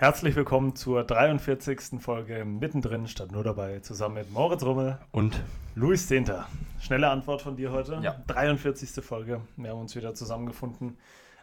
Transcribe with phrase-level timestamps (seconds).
[0.00, 2.00] Herzlich willkommen zur 43.
[2.00, 5.42] Folge Mittendrin statt nur dabei, zusammen mit Moritz Rummel und
[5.74, 6.46] Luis Zehnter.
[6.80, 7.98] Schnelle Antwort von dir heute.
[8.00, 8.14] Ja.
[8.28, 9.04] 43.
[9.04, 9.40] Folge.
[9.56, 10.96] Wir haben uns wieder zusammengefunden.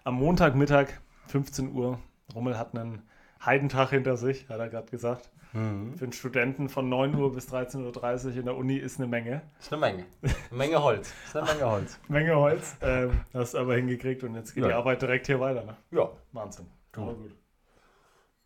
[0.05, 0.87] Am Montagmittag,
[1.27, 1.99] 15 Uhr.
[2.33, 3.01] Rummel hat einen
[3.45, 5.29] Heidentag hinter sich, hat er gerade gesagt.
[5.51, 5.97] Mhm.
[5.97, 9.41] Für einen Studenten von 9 Uhr bis 13.30 Uhr in der Uni ist eine Menge.
[9.59, 10.05] Ist eine Menge.
[10.23, 11.13] Eine Menge Holz.
[11.27, 11.99] Ist eine Menge Holz.
[12.07, 12.77] Menge Holz.
[12.81, 14.69] Ähm, hast du aber hingekriegt und jetzt geht Ja.
[14.69, 15.65] die Arbeit direkt hier weiter.
[15.65, 15.75] Ne?
[15.91, 16.09] Ja.
[16.31, 16.67] Wahnsinn.
[16.93, 17.01] Du.
[17.01, 17.35] Aber gut.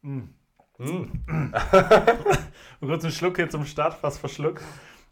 [0.02, 0.21] Mm.
[0.77, 1.11] Und
[2.80, 4.63] kurz einen Schluck hier zum Start, fast verschluckt.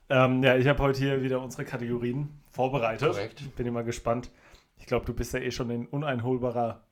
[0.09, 3.09] Ähm, ja, ich habe heute hier wieder unsere Kategorien vorbereitet.
[3.09, 3.55] Korrekt.
[3.57, 4.31] Bin immer gespannt.
[4.77, 6.83] Ich glaube, du bist ja eh schon ein uneinholbarer.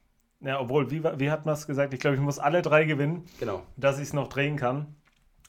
[0.41, 1.93] Ja, obwohl, wie, wie hat man es gesagt?
[1.93, 3.63] Ich glaube, ich muss alle drei gewinnen, Genau.
[3.77, 4.95] dass ich es noch drehen kann.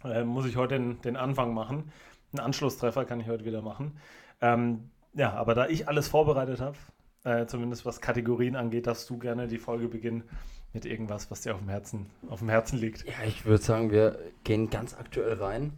[0.04, 1.90] Äh, muss ich heute den, den Anfang machen.
[2.32, 3.98] Einen Anschlusstreffer kann ich heute wieder machen.
[4.40, 6.76] Ähm, ja, aber da ich alles vorbereitet habe,
[7.24, 10.22] äh, zumindest was Kategorien angeht, darfst du gerne die Folge beginnen
[10.76, 13.04] mit irgendwas, was dir auf dem Herzen, auf dem Herzen liegt.
[13.06, 15.72] Ja, ich würde sagen, wir gehen ganz aktuell rein.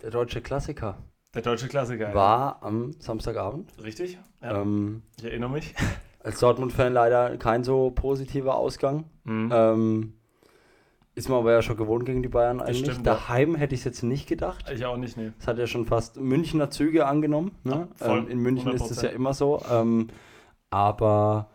[0.00, 0.96] Der deutsche Klassiker
[1.34, 2.10] Der deutsche Klassiker.
[2.10, 2.14] ja.
[2.14, 3.72] war am Samstagabend.
[3.82, 4.16] Richtig?
[4.40, 5.74] Ja, Ähm, ich erinnere mich.
[6.22, 9.04] als Dortmund-Fan leider kein so positiver Ausgang.
[9.24, 9.50] Mhm.
[9.52, 10.12] Ähm,
[11.16, 12.78] ist man aber ja schon gewohnt gegen die Bayern eigentlich.
[12.78, 13.14] stimmt, ja.
[13.14, 14.70] Daheim hätte ich es jetzt nicht gedacht.
[14.72, 15.32] Ich auch nicht, nee.
[15.40, 17.52] Es hat ja schon fast Münchner Züge angenommen.
[17.64, 17.88] Ne?
[18.00, 19.02] Ja, voll, ähm, in München ist es 100%.
[19.04, 19.60] ja immer so.
[19.70, 20.08] Ähm,
[20.70, 21.50] aber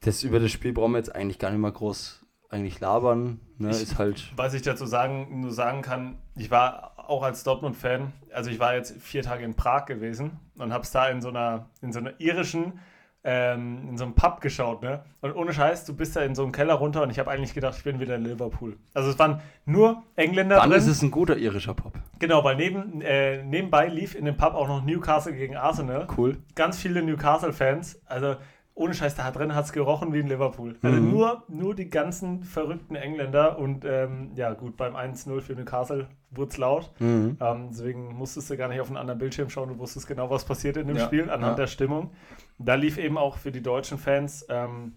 [0.00, 3.40] das, über das Spiel brauchen wir jetzt eigentlich gar nicht mal groß eigentlich labern.
[3.58, 3.70] Ne?
[3.70, 4.32] Ich- ist halt.
[4.36, 8.74] Was ich dazu sagen, nur sagen kann, ich war auch als Dortmund-Fan, also ich war
[8.74, 11.98] jetzt vier Tage in Prag gewesen und habe es da in so einer, in so
[11.98, 12.78] einer irischen,
[13.24, 15.04] ähm, in so einem Pub geschaut, ne?
[15.20, 17.54] Und ohne Scheiß, du bist da in so einen Keller runter und ich habe eigentlich
[17.54, 18.76] gedacht, ich bin wieder in Liverpool.
[18.94, 20.78] Also es waren nur Engländer Dann drin.
[20.80, 21.92] ist es ein guter irischer Pop.
[22.18, 26.06] Genau, weil neben, äh, nebenbei lief in dem Pub auch noch Newcastle gegen Arsenal.
[26.16, 26.38] Cool.
[26.56, 28.00] ganz viele Newcastle-Fans.
[28.06, 28.36] Also
[28.82, 30.76] ohne Scheiß, da drin hat es gerochen wie in Liverpool.
[30.82, 31.10] Also Mhm.
[31.10, 36.50] nur, nur die ganzen verrückten Engländer und ähm, ja gut, beim 1-0 für Newcastle wurde
[36.50, 36.92] es laut.
[37.00, 37.36] Mhm.
[37.40, 40.44] Ähm, deswegen musstest du gar nicht auf einen anderen Bildschirm schauen, du wusstest genau, was
[40.44, 41.64] passiert in dem Ja, Spiel anhand ja.
[41.64, 42.10] der Stimmung.
[42.58, 44.94] Da lief eben auch für die deutschen Fans ähm,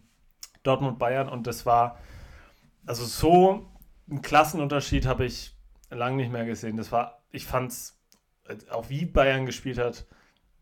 [0.63, 1.97] Dortmund-Bayern und das war
[2.85, 3.65] also so
[4.09, 5.55] einen Klassenunterschied habe ich
[5.89, 6.77] lange nicht mehr gesehen.
[6.77, 7.99] Das war, ich fand's,
[8.47, 10.05] äh, auch wie Bayern gespielt hat,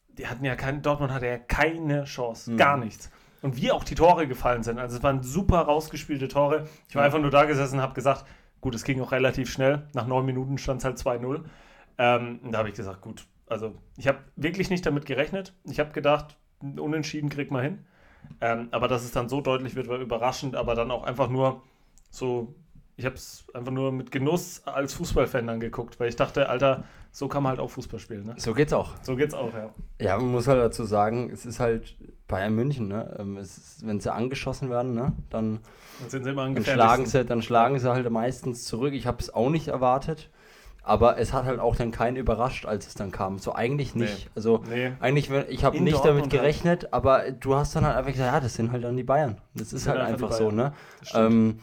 [0.10, 2.58] die hatten ja kein, Dortmund hatte ja keine Chance, Mhm.
[2.58, 3.10] gar nichts.
[3.44, 4.80] Und wie auch die Tore gefallen sind.
[4.80, 6.68] Also es waren super rausgespielte Tore.
[6.88, 8.26] Ich war einfach nur da gesessen und habe gesagt,
[8.62, 9.84] gut, es ging auch relativ schnell.
[9.94, 11.44] Nach neun Minuten stand es halt 2-0.
[11.98, 15.54] Ähm, und da habe ich gesagt, gut, also ich habe wirklich nicht damit gerechnet.
[15.66, 17.86] Ich habe gedacht, Unentschieden kriegt man hin.
[18.40, 21.62] Ähm, aber dass es dann so deutlich wird, war überraschend, aber dann auch einfach nur
[22.10, 22.56] so,
[22.96, 27.28] ich habe es einfach nur mit Genuss als Fußballfan angeguckt, weil ich dachte, Alter, so
[27.28, 28.26] kann man halt auch Fußball spielen.
[28.26, 28.34] Ne?
[28.38, 28.90] So geht's auch.
[29.04, 29.70] So geht's auch, ja.
[30.02, 31.96] Ja, man muss halt dazu sagen, es ist halt
[32.28, 33.16] Bayern München, ne?
[33.20, 35.14] Ähm, es ist, wenn sie angeschossen werden, ne?
[35.30, 35.60] Dann,
[36.12, 38.94] Dann dann schlagen sie, dann schlagen sie halt meistens zurück.
[38.96, 40.32] Ich habe es auch nicht erwartet.
[40.82, 43.38] Aber es hat halt auch dann keinen überrascht, als es dann kam.
[43.38, 44.26] So eigentlich nicht.
[44.26, 44.32] Nee.
[44.36, 48.12] Also Nee, eigentlich, ich habe nicht Dortmund damit gerechnet, aber du hast dann halt einfach
[48.12, 49.38] gesagt, ja, das sind halt dann die Bayern.
[49.54, 50.74] Das ist sind halt einfach so, ne?
[51.00, 51.14] das.
[51.14, 51.60] Ähm,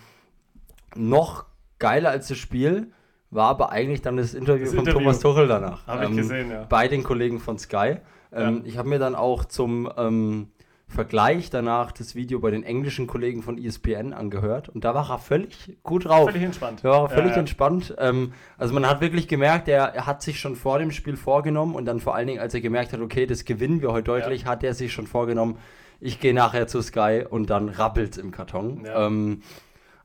[0.95, 1.45] noch
[1.79, 2.93] geiler als das Spiel
[3.31, 5.01] war aber eigentlich dann das Interview Das von Interview.
[5.01, 5.87] Thomas Tuchel danach.
[5.87, 6.67] Habe ich Ähm, gesehen, ja.
[6.69, 7.97] Bei den Kollegen von Sky.
[8.33, 8.61] Ähm, Ja.
[8.65, 10.49] Ich habe mir dann auch zum ähm,
[10.89, 15.19] Vergleich danach das Video bei den englischen Kollegen von ESPN angehört und da war er
[15.19, 16.31] völlig gut drauf.
[16.31, 16.83] Völlig entspannt.
[16.83, 17.39] Ja, völlig Ja, ja.
[17.39, 17.95] entspannt.
[17.99, 21.77] Ähm, also man hat wirklich gemerkt, er, er hat sich schon vor dem Spiel vorgenommen
[21.77, 24.47] und dann vor allen Dingen, als er gemerkt hat, okay, das gewinnen wir heute deutlich,
[24.47, 25.59] hat er sich schon vorgenommen,
[26.01, 28.85] ich gehe nachher zu Sky und dann rappelt's im Karton.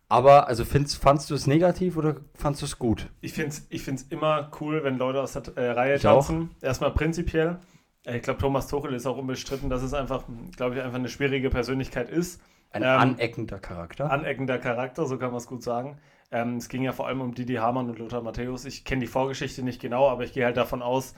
[0.07, 3.09] Aber also findest, fandst du es negativ oder fandst du es gut?
[3.21, 6.27] Ich finde es ich find's immer cool, wenn Leute aus der äh, Reihe Ich auch.
[6.27, 6.51] tanzen.
[6.61, 7.59] Erstmal prinzipiell.
[8.05, 10.23] Äh, Ich glaube, Thomas Tuchel ist auch unbestritten, dass es einfach,
[10.55, 12.41] glaube ich, einfach eine schwierige Persönlichkeit ist.
[12.71, 14.11] Ein Ähm, aneckender Charakter.
[14.11, 15.97] Aneckender Charakter, so kann man es gut sagen.
[16.31, 18.65] Ähm, es ging ja vor allem um Didi Hamann und Lothar Matthäus.
[18.65, 21.13] Ich kenne die Vorgeschichte nicht genau, aber ich gehe halt davon aus,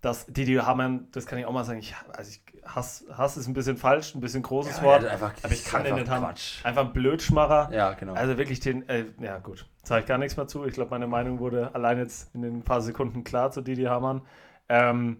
[0.00, 3.46] dass Didi Hamann, das kann ich auch mal sagen, ich, also ich Hass, Hass ist
[3.48, 6.08] ein bisschen falsch, ein bisschen großes Ja, Wort, ja, einfach- aber ich kann den nicht
[6.10, 6.24] haben.
[6.24, 7.70] Einfach ein Blödschmarrer.
[7.72, 8.14] ja, genau.
[8.14, 10.64] Also wirklich den, äh, ja gut, sage ich gar nichts mehr zu.
[10.64, 14.22] Ich glaube, meine Meinung wurde allein jetzt in den paar Sekunden klar zu Didi Hamann.
[14.68, 15.18] Ähm,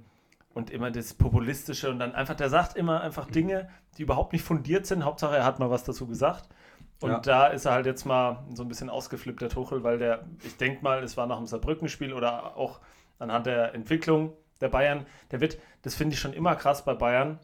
[0.52, 3.68] und immer das Populistische und dann einfach, der sagt immer einfach Dinge,
[3.98, 5.04] die überhaupt nicht fundiert sind.
[5.04, 6.48] Hauptsache, er hat mal was dazu gesagt.
[7.00, 7.18] Und Ja.
[7.20, 10.56] da ist er halt jetzt mal so ein bisschen ausgeflippt, der Tuchel, weil der, ich
[10.56, 12.80] denke mal, es war nach dem Saarbrücken-Spiel oder auch
[13.18, 17.38] anhand der Entwicklung der Bayern, der wird, das finde ich schon immer krass bei Bayern,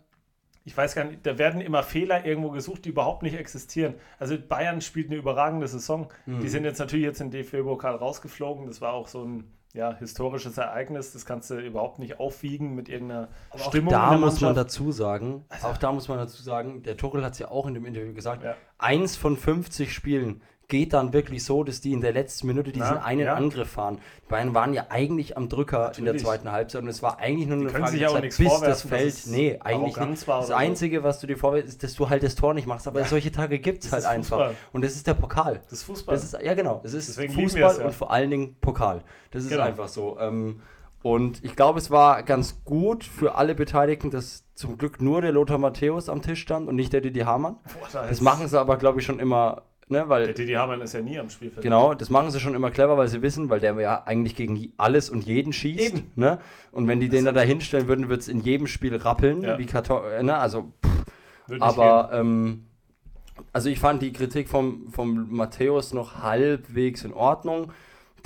[0.65, 3.95] ich weiß gar nicht, da werden immer Fehler irgendwo gesucht, die überhaupt nicht existieren.
[4.19, 6.09] Also Bayern spielt eine überragende Saison.
[6.27, 6.41] Mhm.
[6.41, 8.67] Die sind jetzt natürlich jetzt im DFB-Pokal rausgeflogen.
[8.67, 11.13] Das war auch so ein ja, historisches Ereignis.
[11.13, 13.93] Das kannst du überhaupt nicht aufwiegen mit irgendeiner Aber auch Stimmung.
[13.95, 17.23] in da muss man dazu sagen, Also- auch da muss man dazu sagen, der Tuchel
[17.25, 18.57] hat es ja auch in dem Interview gesagt, Ja.
[18.79, 22.87] eins von 50 Spielen geht dann wirklich so, dass die in der letzten Minute diesen
[22.97, 23.35] Ja, einen ja.
[23.35, 23.99] Angriff fahren.
[24.25, 26.23] Die Bayern waren ja eigentlich am Drücker in der Natürlich.
[26.25, 29.09] zweiten Halbzeit und es war eigentlich nur eine Frage der Zeit, bis das Feld.
[29.09, 30.27] es Nee, eigentlich nicht.
[30.29, 30.51] Das.
[30.51, 32.89] Einzige, was du dir vorwärts, ist, dass du halt das Tor nicht machst.
[32.89, 34.39] Aber solche Tage gibt es Das halt einfach.
[34.39, 34.55] Fußball.
[34.73, 35.61] Und das ist der Pokal.
[35.65, 36.15] Das ist Fußball.
[36.17, 36.81] Das ist, ja, genau.
[36.83, 37.85] Das ist Deswegen Fußball es, ja.
[37.87, 39.03] und vor allen Dingen Pokal.
[39.31, 39.63] Das ist Genau.
[39.63, 40.19] einfach so.
[40.19, 40.61] Ähm,
[41.03, 45.31] und ich glaube, es war ganz gut für alle Beteiligten, dass zum Glück nur der
[45.31, 47.55] Lothar Matthäus am Tisch stand und nicht der Didi Hamann.
[47.63, 50.53] Boah, da Das ist- machen sie aber, glaube ich, schon immer, ne, Der weil, Didi
[50.53, 51.63] Hamann ist ja nie am Spielfeld.
[51.63, 54.73] genau, das machen sie schon immer clever, weil sie wissen, weil der ja eigentlich gegen
[54.77, 55.81] alles und jeden schießt.
[55.95, 56.11] Eben.
[56.17, 56.39] Ne?
[56.73, 59.59] Und wenn die den dann da hinstellen würden, wird es in jedem Spiel rappeln, Ja.
[59.59, 60.73] wie Karton, ne, also
[61.47, 62.67] Würde nicht aber ähm,
[63.53, 67.71] also ich fand die Kritik vom, vom Matthäus noch halbwegs in Ordnung.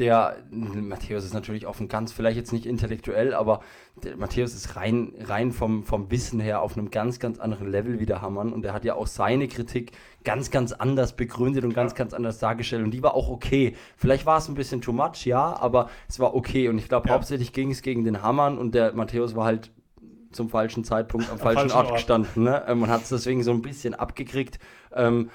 [0.00, 3.61] Der Matthäus ist natürlich auf einem ganz, vielleicht jetzt nicht intellektuell, aber
[4.02, 8.00] der Matthäus ist rein, rein vom, vom Wissen her auf einem ganz, ganz anderen Level
[8.00, 8.52] wie der Hammann.
[8.52, 9.93] Und er hat ja auch seine Kritik
[10.25, 12.82] ganz, ganz anders begründet und ganz, ganz anders dargestellt.
[12.82, 13.76] Und die war auch okay.
[13.97, 16.69] Vielleicht war es ein bisschen too much, ja, aber es war okay.
[16.69, 17.14] Und ich glaube, Ja.
[17.14, 19.70] hauptsächlich ging es gegen den Hammann und der Matthäus war halt
[20.32, 21.94] zum falschen Zeitpunkt am falschen, falschen Ort Ort.
[21.96, 22.44] gestanden.
[22.44, 22.64] Ne?
[22.67, 24.58] Ähm, und hat es deswegen so ein bisschen abgekriegt.
[24.94, 25.29] Ähm,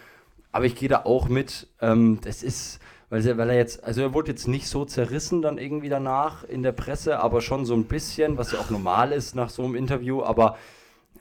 [0.51, 1.67] aber ich gehe da auch mit.
[1.81, 2.79] Ähm, das ist,
[3.09, 6.43] weil er, weil er jetzt, also er wurde jetzt nicht so zerrissen dann irgendwie danach
[6.43, 9.63] in der Presse, aber schon so ein bisschen, was ja auch normal ist nach so
[9.63, 10.23] einem Interview.
[10.23, 10.57] Aber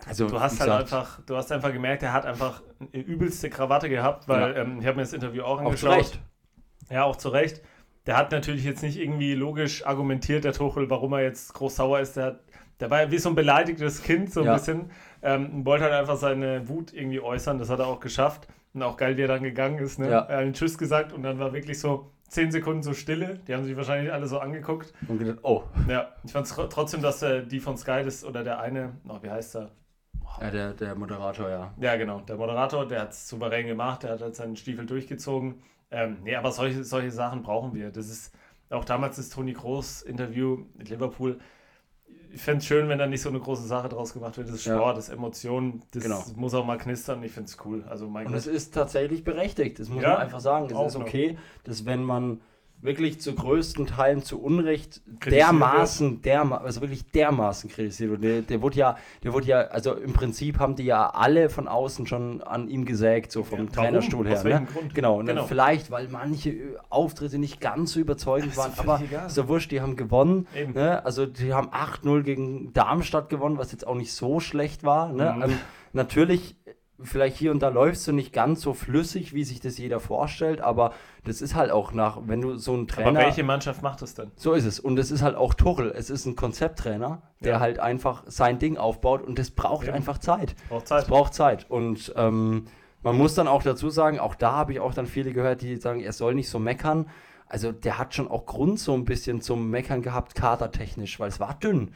[0.06, 3.48] also Du hast halt gesagt, einfach, du hast einfach gemerkt, er hat einfach eine übelste
[3.50, 4.62] Krawatte gehabt, weil Ja.
[4.62, 5.96] ähm, ich habe mir das Interview auch auch zu angeschaut.
[5.98, 6.20] Recht.
[6.90, 7.62] Ja, auch zu Recht.
[8.06, 12.00] Der hat natürlich jetzt nicht irgendwie logisch argumentiert, der Tuchel, warum er jetzt groß sauer
[12.00, 12.16] ist.
[12.16, 12.40] Der, hat-
[12.80, 14.54] der war ja wie so ein beleidigtes Kind, so ein Ja.
[14.54, 14.90] bisschen.
[15.22, 17.58] Ähm, und wollte halt einfach seine Wut irgendwie äußern.
[17.58, 18.46] Das hat er auch geschafft.
[18.74, 19.98] Und auch geil, wie er dann gegangen ist.
[19.98, 20.10] Ne?
[20.10, 20.18] Ja.
[20.18, 23.38] Er hat einen Tschüss gesagt und dann war wirklich so zehn Sekunden so Stille.
[23.46, 24.92] Die haben sich wahrscheinlich alle so angeguckt.
[25.06, 28.42] Und gedacht, oh, Ja, ich fand es trotzdem, dass äh, die von Sky, das, oder
[28.42, 29.70] der eine, oh, wie heißt er?
[30.40, 31.72] ja, der, der Moderator, ja.
[31.78, 32.20] Ja, genau.
[32.20, 35.62] Der Moderator, der hat es souverän gemacht, der hat halt seinen Stiefel durchgezogen.
[35.90, 37.90] Ähm, nee, aber solche, solche Sachen brauchen wir.
[37.92, 38.34] Das ist
[38.70, 41.38] auch damals das Toni Kroos-Interview mit Liverpool.
[42.34, 44.48] Ich fände es schön, wenn da nicht so eine große Sache draus gemacht wird.
[44.48, 44.76] Das ist Ja.
[44.76, 46.24] Sport, das ist Emotionen, das Genau.
[46.34, 47.22] muss auch mal knistern.
[47.22, 47.84] Ich finde es cool.
[47.88, 50.66] Also mein Und es ist tatsächlich berechtigt, das muss Ja, man einfach sagen.
[50.66, 51.02] Es ist noch.
[51.06, 52.40] okay, dass wenn man
[52.84, 58.22] wirklich zu größten Teilen zu Unrecht dermaßen, derma also wirklich dermaßen kritisiert wird.
[58.22, 61.66] Der, der wurde ja, der wurde ja, also im Prinzip haben die ja alle von
[61.66, 63.72] außen schon an ihm gesägt, so vom Ja?
[63.72, 64.36] Trainerstuhl her.
[64.36, 64.66] Aus Ne?
[64.72, 64.94] Grund?
[64.94, 65.40] Genau, und Genau.
[65.40, 69.28] Dann vielleicht, weil manche äh, Auftritte nicht ganz so überzeugend ist waren, aber egal.
[69.34, 70.46] ja wurscht, die haben gewonnen.
[70.74, 71.04] Ne?
[71.04, 75.10] Also die haben 8-0 gegen Darmstadt gewonnen, was jetzt auch nicht so schlecht war.
[75.10, 75.32] Ne?
[75.36, 75.42] Mhm.
[75.42, 75.58] Ähm,
[75.94, 76.56] natürlich,
[77.02, 80.60] vielleicht hier und da läufst du nicht ganz so flüssig, wie sich das jeder vorstellt,
[80.60, 80.92] aber
[81.24, 83.08] das ist halt auch nach, wenn du so einen Trainer.
[83.08, 84.30] aber welche Mannschaft macht das denn?
[84.36, 84.78] So ist es.
[84.78, 85.90] Und es ist halt auch Tuchel.
[85.96, 87.60] Es ist ein Konzepttrainer, der Ja.
[87.60, 89.94] halt einfach sein Ding aufbaut und das braucht Eben.
[89.96, 90.54] einfach Zeit.
[90.68, 91.08] Braucht Zeit.
[91.08, 91.68] braucht Zeit.
[91.68, 92.66] Und ähm,
[93.02, 95.76] man muss dann auch dazu sagen, auch da habe ich auch dann viele gehört, die
[95.76, 97.06] sagen, er soll nicht so meckern.
[97.46, 101.40] Also der hat schon auch Grund so ein bisschen zum Meckern gehabt, kadertechnisch, weil es
[101.40, 101.92] war dünn.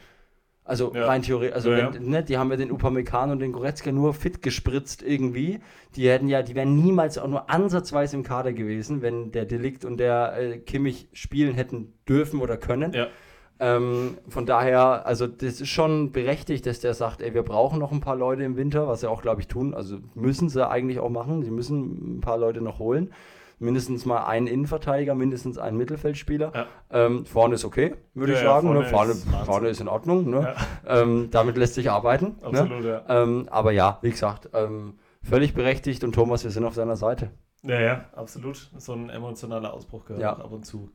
[0.69, 1.05] Also Ja.
[1.07, 4.13] rein theoretisch, also Ja, wenn, Ne, die haben ja den Upamecano und den Goretzka nur
[4.13, 5.59] fit gespritzt irgendwie.
[5.95, 9.83] Die hätten ja, die wären niemals auch nur ansatzweise im Kader gewesen, wenn der Delikt
[9.83, 12.93] und der äh, Kimmich spielen hätten dürfen oder können.
[12.93, 13.07] Ja.
[13.59, 17.91] Ähm, von daher, also das ist schon berechtigt, dass der sagt, ey, wir brauchen noch
[17.91, 19.73] ein paar Leute im Winter, was sie auch, glaube ich, tun.
[19.73, 21.43] Also müssen sie eigentlich auch machen.
[21.43, 23.11] Sie müssen ein paar Leute noch holen.
[23.59, 26.51] Mindestens mal einen Innenverteidiger, mindestens einen Mittelfeldspieler.
[26.55, 26.65] Ja.
[26.91, 28.67] Ähm, vorne ist okay, würde Ja, ich ja, sagen.
[28.67, 28.85] vorne ne?
[28.85, 30.29] vorne, ist vorne ist in Ordnung.
[30.29, 30.55] Ne?
[30.87, 32.37] Ähm, damit lässt sich arbeiten.
[32.41, 32.47] Ne?
[32.47, 33.01] Absolut, ja.
[33.09, 37.31] Ähm, aber ja, wie gesagt, ähm, völlig berechtigt und Thomas, wir sind auf seiner Seite.
[37.63, 38.71] Ja, ja, absolut.
[38.77, 40.31] So ein emotionaler Ausbruch gehört Ja.
[40.33, 40.91] ab und zu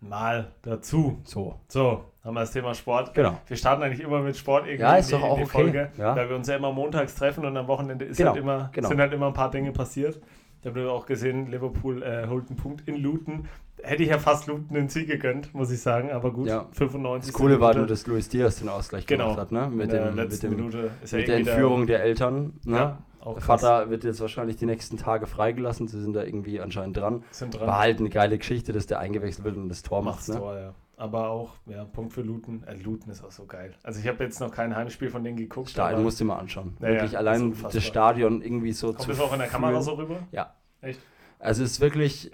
[0.00, 1.20] mal dazu.
[1.24, 1.60] So.
[1.68, 3.14] So, haben wir das Thema Sport.
[3.14, 3.38] Genau.
[3.46, 5.48] Wir starten eigentlich immer mit Sport irgendwie Ja, ist in die, doch auch in die
[5.48, 5.62] okay.
[5.62, 6.16] Folge, Ja.
[6.16, 8.88] weil wir uns ja immer montags treffen und am Wochenende ist Genau, halt immer, genau.
[8.88, 10.20] sind halt immer ein paar Dinge passiert.
[10.62, 13.48] Ich habe auch gesehen, Liverpool äh, holt einen Punkt in Luton.
[13.82, 16.68] Hätte ich ja fast Luton den Sieg gegönnt, muss ich sagen, aber gut, Ja.
[16.70, 17.32] 95.
[17.32, 19.24] Das Coole war nur, dass Luis Diaz den Ausgleich Genau.
[19.24, 19.68] gemacht hat, ne?
[19.68, 22.52] Mit, der dem, mit, dem, Minute ja mit der irgendwie Entführung der Eltern.
[22.64, 22.76] Ne?
[22.76, 23.40] Ja, Der.
[23.40, 25.88] Vater wird jetzt wahrscheinlich die nächsten Tage freigelassen.
[25.88, 27.24] Sie sind da irgendwie anscheinend dran.
[27.32, 27.66] sind dran.
[27.66, 30.28] War halt eine geile Geschichte, dass der eingewechselt wird und das Tor macht.
[30.28, 30.36] Ne?
[30.36, 30.74] Tor, ja.
[31.02, 32.62] Aber auch, ja, Punkt für Luton.
[32.64, 33.74] Äh, Luton ist auch so geil.
[33.82, 35.70] Also ich habe jetzt noch kein Heimspiel von denen geguckt.
[35.70, 36.76] Stadion musst du mal anschauen.
[36.78, 40.20] Ja, wirklich allein das Stadion irgendwie so Kommt das auch in der Kamera so rüber?
[40.30, 40.54] Ja.
[40.80, 41.00] Echt?
[41.40, 42.30] Also es ist wirklich,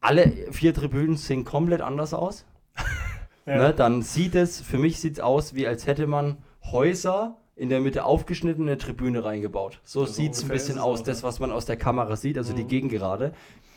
[0.00, 2.44] alle vier Tribünen sehen komplett anders aus.
[3.48, 3.58] Ja.
[3.58, 3.72] Ne?
[3.72, 7.78] Dann sieht es, für mich sieht es aus, wie als hätte man Häuser in der
[7.78, 9.78] Mitte aufgeschnitten und eine Tribüne reingebaut.
[9.84, 12.52] So Also sieht es ein bisschen aus, das, was man aus der Kamera sieht, also
[12.52, 12.68] die Mhm.
[12.68, 13.34] Gegengerade.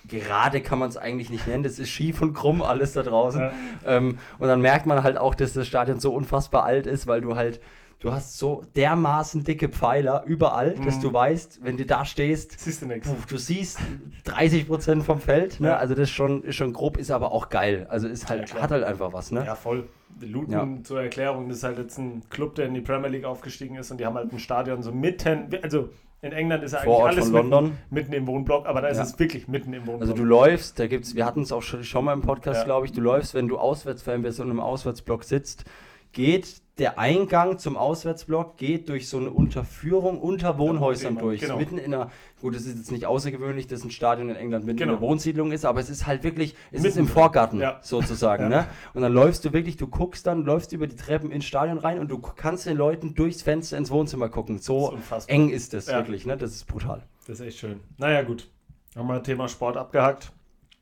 [0.07, 3.41] Gerade kann man es eigentlich nicht nennen, das ist schief und krumm alles da draußen.
[3.41, 3.51] Ja.
[3.85, 7.21] Ähm, und dann merkt man halt auch, dass das Stadion so unfassbar alt ist, weil
[7.21, 7.59] du halt
[8.01, 11.01] du hast so dermaßen dicke Pfeiler überall, dass Mhm.
[11.01, 13.09] du weißt, wenn du da stehst, Siehst du nichts.
[13.09, 13.77] puh, du siehst
[14.23, 15.67] 30 Prozent vom Feld, ne?
[15.67, 15.75] Ja.
[15.77, 17.87] Also das ist schon, ist schon grob, ist aber auch geil.
[17.89, 18.61] Also ist Ja, halt, klar.
[18.63, 19.43] hat halt einfach was, ne?
[19.45, 19.89] Ja, voll.
[20.21, 20.83] Luton Ja.
[20.83, 23.91] zur Erklärung, das ist halt jetzt ein Club, der in die Premier League aufgestiegen ist
[23.91, 25.89] und die haben halt ein Stadion so mitten, also
[26.21, 27.77] in England ist ja eigentlich Vorort alles von mitten, London.
[27.89, 29.03] mitten im Wohnblock, aber da ist Ja.
[29.03, 30.01] es wirklich mitten im Wohnblock.
[30.01, 32.65] Also du läufst, da gibt's, wir hatten es auch schon, schon mal im Podcast, Ja.
[32.65, 35.63] glaube ich, du läufst, wenn du Auswärtsfan bist und im Auswärtsblock sitzt,
[36.11, 41.41] geht der Eingang zum Auswärtsblock geht durch so eine Unterführung unter Wohnhäusern durch.
[41.41, 41.57] genau.
[41.57, 42.09] Mitten in einer,
[42.41, 44.93] gut, das ist jetzt nicht außergewöhnlich, dass ein Stadion in England mitten in Genau.
[44.97, 47.05] einer Wohnsiedlung ist, aber es ist halt wirklich, es ist Mittendrin.
[47.05, 47.79] im Vorgarten Ja.
[47.81, 48.49] sozusagen, Ja.
[48.49, 48.67] ne?
[48.93, 51.99] Und dann läufst du wirklich, du guckst dann, läufst über die Treppen ins Stadion rein
[51.99, 54.55] und du kannst den Leuten durchs Fenster ins Wohnzimmer gucken.
[54.55, 55.35] Das ist So unfassbar.
[55.35, 55.97] eng ist es Ja.
[55.97, 56.37] wirklich, ne?
[56.37, 57.03] Das ist brutal.
[57.27, 57.79] Das ist echt schön.
[57.97, 58.47] Naja, gut.
[58.95, 60.31] Haben wir Thema Sport abgehakt.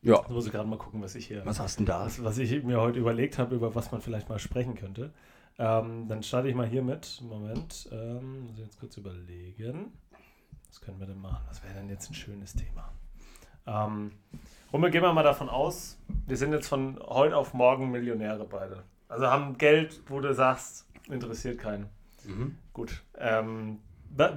[0.04, 0.16] Ja.
[0.20, 2.06] Jetzt muss ich gerade mal gucken, was ich hier, Was hast du denn da?
[2.06, 5.12] was, was ich mir heute überlegt habe, über was man vielleicht mal sprechen könnte.
[5.60, 7.20] Ähm, dann starte ich mal hier mit.
[7.28, 9.92] Moment, ähm, muss ich jetzt kurz überlegen.
[10.70, 11.44] Was können wir denn machen?
[11.48, 12.92] Was wäre denn jetzt ein schönes Thema?
[13.66, 14.12] Ähm,
[14.72, 18.84] Rummel, gehen wir mal davon aus, wir sind jetzt von heute auf morgen Millionäre beide.
[19.08, 21.90] Also haben Geld, wo du sagst, interessiert keinen.
[22.26, 22.58] Mhm.
[22.74, 23.04] Gut.
[23.18, 23.80] Ähm,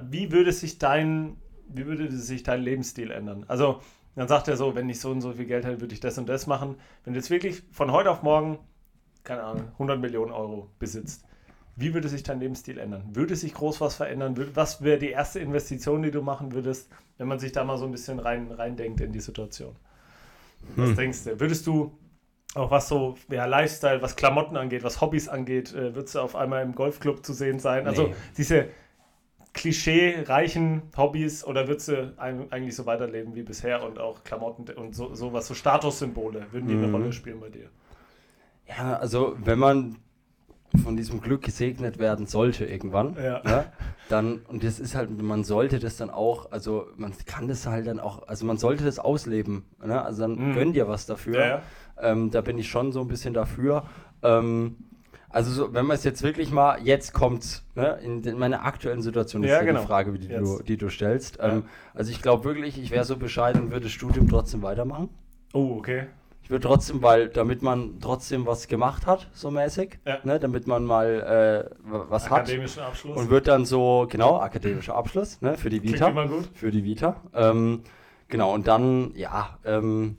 [0.09, 3.45] wie würde sich dein, wie würde sich dein Lebensstil ändern?
[3.47, 3.81] Also,
[4.15, 6.17] dann sagt er so, wenn ich so und so viel Geld hätte, würde ich das
[6.17, 6.75] und das machen.
[7.03, 8.59] Wenn du jetzt wirklich von heute auf morgen,
[9.23, 11.25] keine Ahnung, 100 Millionen Euro besitzt,
[11.75, 13.03] wie würde sich dein Lebensstil ändern?
[13.13, 14.35] Würde sich groß was verändern?
[14.55, 17.85] Was wäre die erste Investition, die du machen würdest, wenn man sich da mal so
[17.85, 19.75] ein bisschen rein, reindenkt in die Situation?
[20.75, 20.95] Was Hm.
[20.95, 21.39] denkst du?
[21.39, 21.97] Würdest du
[22.55, 26.35] auch was so, ja, Lifestyle, was Klamotten angeht, was Hobbys angeht, äh, würdest du auf
[26.35, 27.87] einmal im Golfclub zu sehen sein?
[27.87, 28.15] Also Nee.
[28.37, 28.67] diese
[29.53, 35.15] klischee-reichen Hobbys oder würdest du eigentlich so weiterleben wie bisher und auch Klamotten und so,
[35.15, 36.91] sowas, so Statussymbole, würden die eine Mhm.
[36.91, 37.69] Rolle spielen bei dir?
[38.67, 39.97] Ja, also wenn man
[40.83, 43.41] von diesem Glück gesegnet werden sollte irgendwann, Ja.
[43.43, 43.65] ne,
[44.09, 47.87] dann, und das ist halt, man sollte das dann auch, also man kann das halt
[47.87, 50.01] dann auch, also man sollte das ausleben, ne?
[50.03, 50.53] also dann Mhm.
[50.53, 51.39] gönn dir was dafür.
[51.39, 51.61] Ja, ja.
[52.01, 53.83] Ähm, da bin ich schon so ein bisschen dafür.
[54.23, 54.77] Ähm,
[55.29, 59.01] also so, wenn man es jetzt wirklich mal, jetzt kommt, ne, in, den- meiner aktuellen
[59.01, 59.81] Situation ist Ja, ja, genau.
[59.81, 61.37] die Frage, die, du, die du stellst.
[61.37, 61.49] Ja.
[61.53, 61.63] Ähm,
[61.93, 65.09] also ich glaube wirklich, ich wäre so bescheiden und würde das Studium trotzdem weitermachen.
[65.53, 66.07] Oh, okay.
[66.51, 70.17] Würde trotzdem, weil damit man trotzdem was gemacht hat, so mäßig, Ja.
[70.25, 71.75] ne, damit man mal äh,
[72.09, 73.15] was hat Akademischen Abschluss.
[73.17, 76.09] und wird dann so, genau, akademischer Abschluss, ne, für die Klingt Vita.
[76.09, 76.49] immer gut.
[76.53, 77.15] Für die Vita.
[77.33, 77.83] Ähm,
[78.27, 80.17] genau, und dann, ja, ähm,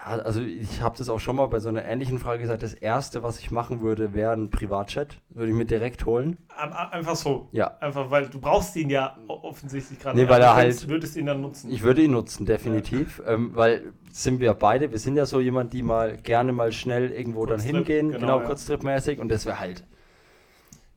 [0.00, 2.72] ja, also ich habe das auch schon mal bei so einer ähnlichen Frage gesagt, das
[2.72, 6.38] erste, was ich machen würde, wäre ein Privatchat, würde ich mir direkt holen.
[6.56, 7.48] Einfach so.
[7.52, 10.16] Ja, Einfach, weil du brauchst ihn ja offensichtlich gerade.
[10.18, 11.70] Nee, weil er halt- würdest ihn dann nutzen.
[11.70, 15.72] ich würde ihn nutzen, definitiv, ähm, weil sind wir beide, wir sind ja so jemand,
[15.74, 18.46] die mal gerne mal schnell irgendwo dann Kurztrip, hingehen, genau, genau, ja.
[18.46, 19.84] kurztripmäßig und das wäre halt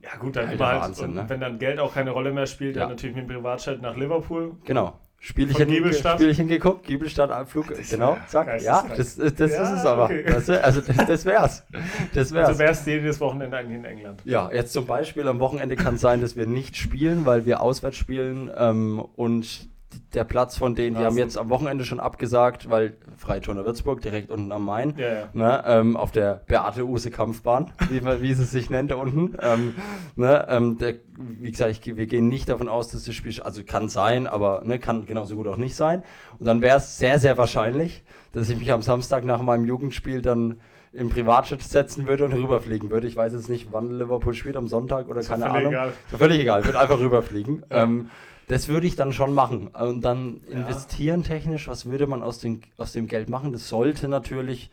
[0.01, 0.81] Ja, gut, dann immer halt.
[0.81, 1.25] Wahnsinn, und ne?
[1.27, 2.89] wenn dann Geld auch keine Rolle mehr spielt, dann Ja.
[2.89, 4.55] natürlich mit dem Privatchat nach Liverpool.
[4.65, 4.99] Genau.
[5.25, 5.93] Spielchen?
[5.93, 8.61] Spielchen geguckt, Giebelstadt am Flug, genau, zack.
[8.61, 10.03] Ja, das, das, das Ja, ist es aber.
[10.03, 10.25] okay.
[10.27, 11.63] Das, also das, das wär's.
[12.13, 12.47] Das wär's.
[12.49, 14.21] Also wärst jedes Wochenende eigentlich in England.
[14.25, 17.61] Ja, jetzt zum Beispiel am Wochenende kann es sein, dass wir nicht spielen, weil wir
[17.61, 19.69] auswärts spielen ähm, und
[20.13, 24.29] der Platz von denen, die haben jetzt am Wochenende schon abgesagt, weil Freiturner Würzburg direkt
[24.31, 25.29] unten am Main, Ja, ja.
[25.33, 29.35] ne, ähm, auf der Beate-Use Kampfbahn, wie, man- wie sie sich nennt da unten.
[29.41, 29.75] Ähm,
[30.15, 33.63] ne, ähm, der, wie gesagt, ich, wir gehen nicht davon aus, dass das Spiel, also
[33.63, 36.03] kann sein, aber ne, kann genauso gut auch nicht sein.
[36.39, 40.21] Und dann wäre es sehr, sehr wahrscheinlich, dass ich mich am Samstag nach meinem Jugendspiel
[40.21, 40.59] dann
[40.95, 43.07] im Privatjet setzen würde und rüberfliegen würde.
[43.07, 45.71] Ich weiß jetzt nicht, wann Liverpool spielt, am Sonntag oder keine völlig Ahnung.
[45.73, 45.93] egal.
[46.07, 47.65] Völlig egal, ich würde einfach rüberfliegen.
[47.71, 47.83] Ja.
[47.83, 48.09] Ähm,
[48.47, 49.67] das würde ich dann schon machen.
[49.67, 53.51] Und dann investieren technisch, was würde man aus dem, aus dem Geld machen?
[53.51, 54.69] Das sollte natürlich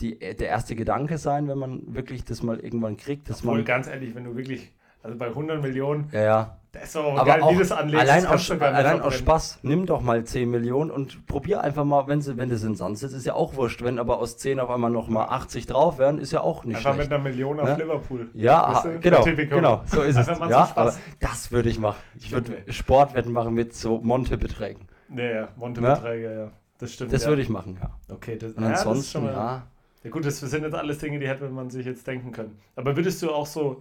[0.00, 3.64] die, der erste Gedanke sein, wenn man wirklich das mal irgendwann kriegt, dass Obwohl, man.
[3.64, 6.56] ganz ehrlich, wenn du wirklich, also bei 100 Millionen, Ja, ja.
[6.72, 8.00] da ist auch Aber geil, auch das anlegst.
[8.08, 9.14] allein, das aus, allein aus.
[9.14, 12.74] Spaß, nimm doch mal 10 Millionen und probier einfach mal, wenn, sie, wenn das in
[12.76, 13.82] Sand sitzt, ist ja auch wurscht.
[13.82, 16.76] Wenn aber aus 10 auf einmal noch mal 80 drauf wären, ist ja auch nicht
[16.76, 17.10] Einfach schlecht.
[17.10, 17.76] mit einer Million auf Ne?
[17.82, 18.30] Liverpool.
[18.34, 20.28] Ja, genau, genau, so ist es.
[20.28, 22.00] Einfach Ja, aber das würde ich machen.
[22.18, 22.52] Ich würde.
[22.68, 24.86] Sportwetten machen mit so Monte-Beträgen.
[25.14, 26.50] Ja, ja, Monte-Beträge, ja.
[26.78, 27.12] Das stimmt.
[27.12, 27.28] Das ja.
[27.28, 27.90] würde ich machen, ja.
[28.14, 29.62] Okay, das, Und ja, das ist ansonsten, schon mal, ja.
[30.04, 32.58] Ja gut, das sind jetzt alles Dinge, die hätte man sich jetzt denken können.
[32.74, 33.80] Aber würdest du auch so,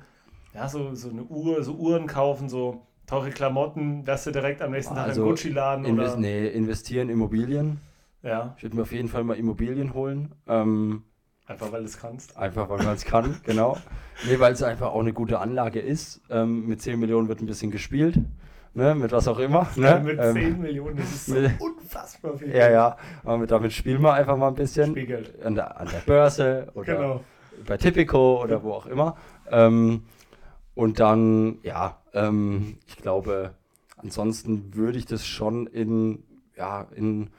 [0.54, 4.72] ja, so, so eine Uhr, so Uhren kaufen, so teure Klamotten, wärst du direkt am
[4.72, 6.22] nächsten Tag Also, im Gucci-Laden Invest oder?
[6.22, 7.80] nee, investieren in Immobilien.
[8.24, 10.34] Ja, Ich würde mir auf jeden Fall mal Immobilien holen.
[10.48, 11.04] Ähm,
[11.48, 12.38] einfach weil du es kannst.
[12.38, 13.78] einfach weil man es kann, genau.
[14.28, 16.22] Nee, weil es einfach auch eine gute Anlage ist.
[16.30, 18.20] Ähm, mit 10 Millionen wird ein bisschen gespielt.
[18.74, 19.68] Ne, mit was auch immer.
[19.76, 20.00] Ne?
[20.06, 22.50] Mit Ähm, 10 Millionen, das ist so mit- unfassbar viel.
[22.56, 22.98] ja, ja.
[23.24, 24.92] Aber mit, damit spielen wir einfach mal ein bisschen.
[24.92, 25.44] Spielgeld.
[25.44, 27.22] An der, an der Börse oder Genau.
[27.68, 29.18] bei Tipico oder wo auch immer.
[29.50, 30.04] Ähm,
[30.82, 33.54] Und dann, ja, ähm, ich glaube,
[33.98, 36.24] ansonsten würde ich das schon in,
[36.58, 37.30] ja, in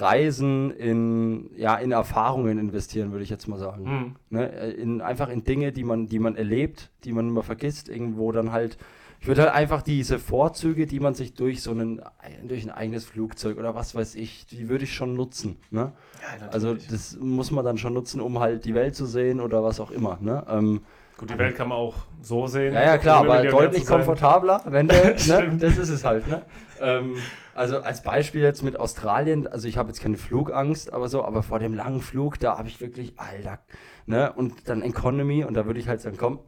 [0.00, 3.84] Reisen, in, ja, in Erfahrungen investieren, würde ich jetzt mal sagen.
[3.84, 4.16] Mhm.
[4.30, 4.50] Ne?
[4.50, 8.32] Äh, In, einfach in Dinge, die man, die man erlebt, die man immer vergisst, irgendwo
[8.32, 8.78] dann halt.
[9.20, 12.02] Ich würde halt einfach diese Vorzüge, die man sich durch so einen,
[12.48, 15.56] durch ein eigenes Flugzeug oder was weiß ich, die würde ich schon nutzen.
[15.70, 15.92] Ne?
[16.40, 19.62] Ja, Also das muss man dann schon nutzen, um halt die Welt zu sehen oder
[19.62, 20.18] was auch immer.
[20.20, 20.44] Ne?
[20.48, 20.80] Ähm,
[21.18, 22.72] Gut, die Welt kann man auch so sehen.
[22.72, 25.18] ja, ja, klar, aber deutlich komfortabler, wenn du, ne?
[25.18, 25.62] Stimmt.
[25.62, 26.42] das ist es halt, ne?
[26.80, 27.16] Ähm,
[27.56, 31.42] also als Beispiel jetzt mit Australien, also ich habe jetzt keine Flugangst, aber so, aber
[31.42, 33.58] vor dem langen Flug, da habe ich wirklich, Alter,
[34.06, 34.32] ne?
[34.32, 36.38] Und dann Economy und da würde ich halt sagen, komm,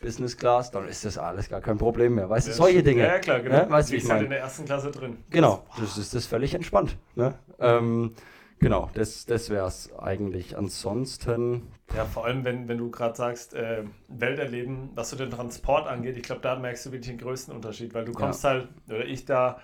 [0.00, 2.30] Business Class, dann ist das alles gar kein Problem mehr.
[2.30, 3.02] Weißt du, Ja, solche Dinge.
[3.02, 3.64] Ja, klar, genau.
[3.64, 3.66] Ne?
[3.68, 5.18] Weißt Die ist halt in der ersten Klasse drin.
[5.28, 6.96] Genau, das ist das völlig entspannt.
[7.16, 7.34] Ne?
[7.58, 8.14] Ähm,
[8.60, 10.56] genau, das, das wäre es eigentlich.
[10.56, 11.62] Ansonsten,
[11.94, 15.88] Ja, vor allem, wenn, wenn du gerade sagst, äh, Welt erleben, was so den Transport
[15.88, 19.04] angeht, ich glaube, da merkst du wirklich den größten Unterschied, weil du kommst halt, oder
[19.04, 19.60] ich da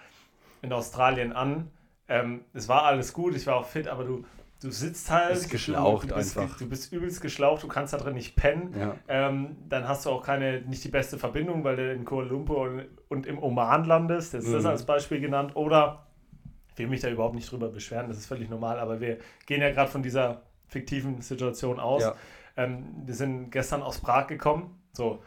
[0.62, 1.70] in Australien an,
[2.08, 4.24] ähm, es war alles gut, ich war auch fit, aber du,
[4.62, 5.34] du sitzt halt.
[5.34, 6.56] Bist geschlaucht du, bist, einfach.
[6.58, 8.74] Du bist übelst geschlaucht, du kannst da drin nicht pennen.
[8.78, 8.94] ja.
[9.08, 12.60] Ähm, dann hast du auch keine, nicht die beste Verbindung, weil du in Kuala Lumpur
[12.62, 14.34] und, und im Oman landest.
[14.34, 14.70] Das ist das Mhm.
[14.70, 15.56] als Beispiel genannt.
[15.56, 16.05] Oder,
[16.76, 19.16] ich will mich da überhaupt nicht drüber beschweren, das ist völlig normal, aber wir
[19.46, 22.02] gehen ja gerade von dieser fiktiven Situation aus.
[22.02, 22.14] Ja.
[22.56, 24.78] Ähm, wir sind gestern aus Prag gekommen.
[24.92, 25.22] So.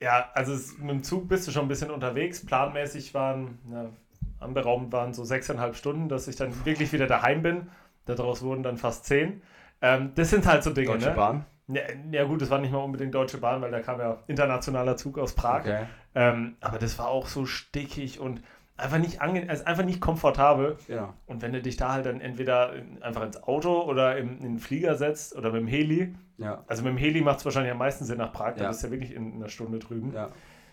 [0.00, 2.46] Ja, also es, mit dem Zug bist du schon ein bisschen unterwegs.
[2.46, 3.90] Planmäßig waren, na,
[4.38, 7.68] anberaumt waren so sechseinhalb Stunden, dass ich dann wirklich wieder daheim bin.
[8.04, 9.42] Daraus wurden dann fast zehn.
[9.82, 11.14] Ähm, das sind halt so Dinge, Deutsche ne?
[11.14, 11.46] Bahn.
[11.68, 14.96] Ja, ja gut, das war nicht mal unbedingt Deutsche Bahn, weil da kam ja internationaler
[14.96, 15.60] Zug aus Prag.
[15.62, 15.86] Okay.
[16.14, 18.42] Ähm, aber das war auch so stickig und
[18.76, 20.76] einfach nicht angenehm, also einfach nicht komfortabel.
[20.88, 21.14] Ja.
[21.26, 24.42] Und wenn du dich da halt dann entweder in, einfach ins Auto oder im, in
[24.42, 26.62] den Flieger setzt oder mit dem Heli, Ja.
[26.66, 28.68] also mit dem Heli macht es wahrscheinlich am meisten Sinn nach Prag, da Ja.
[28.68, 30.12] bist du ja wirklich in einer Stunde drüben.
[30.12, 30.28] Ja.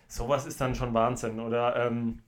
[0.06, 1.40] Sowas ist dann schon Wahnsinn.
[1.40, 2.20] Oder ähm,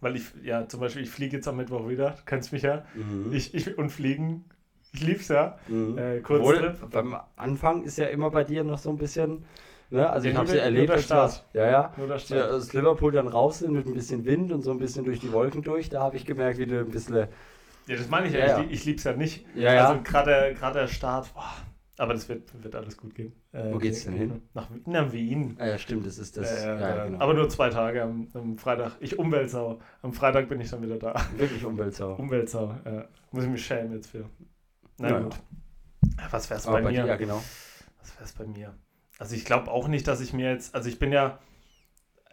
[0.00, 2.84] weil ich, ja, zum Beispiel, ich fliege jetzt am Mittwoch wieder, du kennst mich ja.
[2.94, 3.32] Mhm.
[3.32, 4.44] Ich, ich und fliegen,
[4.92, 5.58] ich lieb's ja.
[5.66, 5.98] Mhm.
[5.98, 9.44] Äh, Obwohl, beim Anfang ist ja immer bei dir noch so ein bisschen,
[9.90, 10.08] ne?
[10.10, 11.44] also Ja, ich habe ja erlebt, nur der Start.
[11.52, 12.50] ja, ja, Nur der Start.
[12.50, 15.32] aus Liverpool dann raus sind mit ein bisschen Wind und so ein bisschen durch die
[15.32, 17.28] Wolken durch, da habe ich gemerkt, wie du ein bisschen,
[17.86, 18.46] Ja, das meine ich ja.
[18.46, 18.60] Ja.
[18.62, 19.46] Ich, ich lieb's ja nicht.
[19.54, 21.52] ja, ja, Also gerade der, Start, boah,
[21.98, 23.32] aber das wird, wird alles gut gehen.
[23.52, 24.42] Äh, Wo geht's denn hin?
[24.54, 25.56] Nach, nach Wien.
[25.58, 27.18] ah, ja, stimmt, das ist das, Äh, ja, ja, genau.
[27.20, 28.92] Aber nur zwei Tage am, am Freitag.
[29.00, 29.78] Ich Umweltsau.
[30.02, 31.14] Am Freitag bin ich dann wieder da.
[31.36, 32.14] wirklich Umweltsau.
[32.16, 33.04] Umweltsau, ja.
[33.30, 34.28] Muss ich mich schämen jetzt für.
[34.98, 35.36] Na Ja, gut.
[36.30, 37.02] Was wär's Aber bei bei mir?
[37.02, 37.42] dir, ja, genau.
[38.00, 38.74] Was wär's bei mir?
[39.18, 41.38] Also ich glaube auch nicht, dass ich mir jetzt, also ich bin ja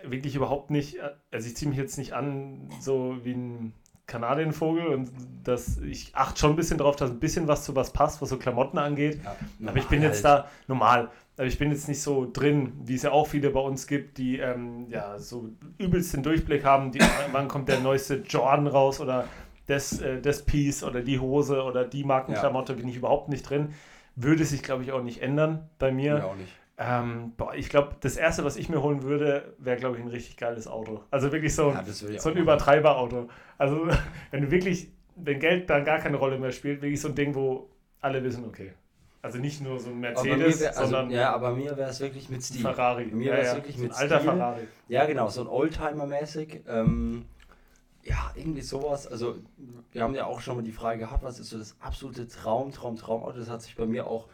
[0.03, 0.97] wirklich überhaupt nicht,
[1.31, 3.73] also ich ziehe mich jetzt nicht an, so wie ein
[4.05, 5.11] Kanadienvogel und
[5.43, 8.29] das, ich achte schon ein bisschen drauf, dass ein bisschen was zu was passt, was
[8.29, 9.21] so Klamotten angeht.
[9.23, 9.35] Ja,
[9.67, 10.45] Aber ich bin jetzt halt.
[10.45, 11.09] da normal.
[11.37, 14.17] Aber ich bin jetzt nicht so drin, wie es ja auch viele bei uns gibt,
[14.17, 16.91] die ähm, ja so übelst den Durchblick haben.
[16.91, 16.99] Die,
[17.31, 19.27] wann kommt der neueste Jordan raus oder
[19.67, 23.73] das, äh, das Piece oder die Hose oder die Markenklamotte, bin ich überhaupt nicht drin.
[24.15, 26.17] Würde sich, glaube ich, auch nicht ändern bei mir.
[26.17, 26.51] Ja, auch nicht.
[26.77, 30.09] Ähm, boah, ich glaube, das erste, was ich mir holen würde, wäre, glaube ich, ein
[30.09, 31.03] richtig geiles Auto.
[31.11, 32.37] Also wirklich so, Ja, würde ich so ein.
[32.37, 33.29] Übertreiberauto.
[33.57, 33.87] Also,
[34.31, 37.35] wenn du wirklich, wenn Geld dann gar keine Rolle mehr spielt, wirklich so ein Ding,
[37.35, 37.69] wo
[38.01, 38.73] alle wissen, okay.
[39.21, 42.27] Also nicht nur so ein Mercedes, wär, also, sondern ja, aber mir wäre es wirklich
[42.27, 42.61] mit ein Stil.
[42.61, 43.05] Ferrari.
[43.05, 44.31] Mir ja, wär's ja, wirklich so ein mit alter Stil.
[44.31, 44.67] Ferrari.
[44.89, 46.61] Ja, genau, so ein Oldtimer-mäßig.
[46.67, 47.25] Ähm,
[48.01, 49.07] ja, irgendwie sowas.
[49.07, 49.35] Also,
[49.93, 52.71] wir haben ja auch schon mal die Frage gehabt, was ist so das absolute Traum,
[52.71, 53.37] Traum, Traumauto?
[53.37, 54.27] Das hat sich bei mir auch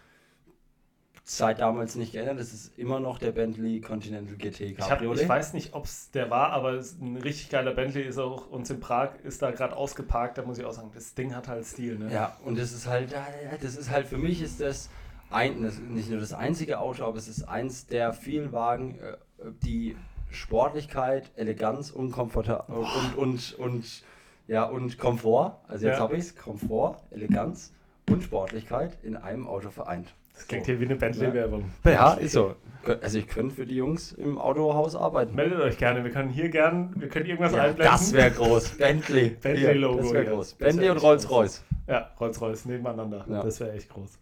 [1.38, 2.40] seit damals nicht geändert.
[2.40, 5.22] Das ist immer noch der Bentley Continental GT Ich, Cabriolet.
[5.24, 8.50] ich weiß nicht, ob es der war, aber es ein richtig geiler Bentley ist auch
[8.50, 10.38] uns in Prag, ist da gerade ausgeparkt.
[10.40, 12.00] Da muss ich auch sagen, das Ding hat halt Stil.
[12.00, 12.12] Ne?
[12.12, 13.14] Ja, und das ist halt,
[13.62, 14.90] das ist halt für mich ist das
[15.30, 19.18] ein, das nicht nur das einzige Auto, aber es ist eins der vielen Wagen, äh,
[19.64, 19.96] die
[20.32, 24.04] Sportlichkeit, Eleganz und Komfort und, und, und,
[24.48, 26.04] ja, und Komfort, also jetzt Ja.
[26.04, 27.72] habe ich es, Komfort, Eleganz
[28.10, 30.14] und Sportlichkeit in einem Auto vereint.
[30.36, 31.66] Das klingt hier wie eine Bentley-Werbung.
[31.84, 32.56] Ja, ist so.
[33.02, 35.36] Also ich könnte für die Jungs im Autohaus arbeiten.
[35.36, 37.92] Meldet euch gerne, wir können hier gern, wir können irgendwas Ja, einblenden.
[37.92, 38.70] das wäre groß.
[38.78, 39.30] Bentley.
[39.42, 40.32] Bentley-Logo, Das wäre ja.
[40.32, 40.50] groß.
[40.52, 40.98] Das wär Bentley und.
[41.04, 41.64] Rolls-Royce.
[41.88, 43.26] Ja, Rolls-Royce nebeneinander.
[43.30, 43.44] Ja.
[43.44, 44.18] Das wäre echt groß.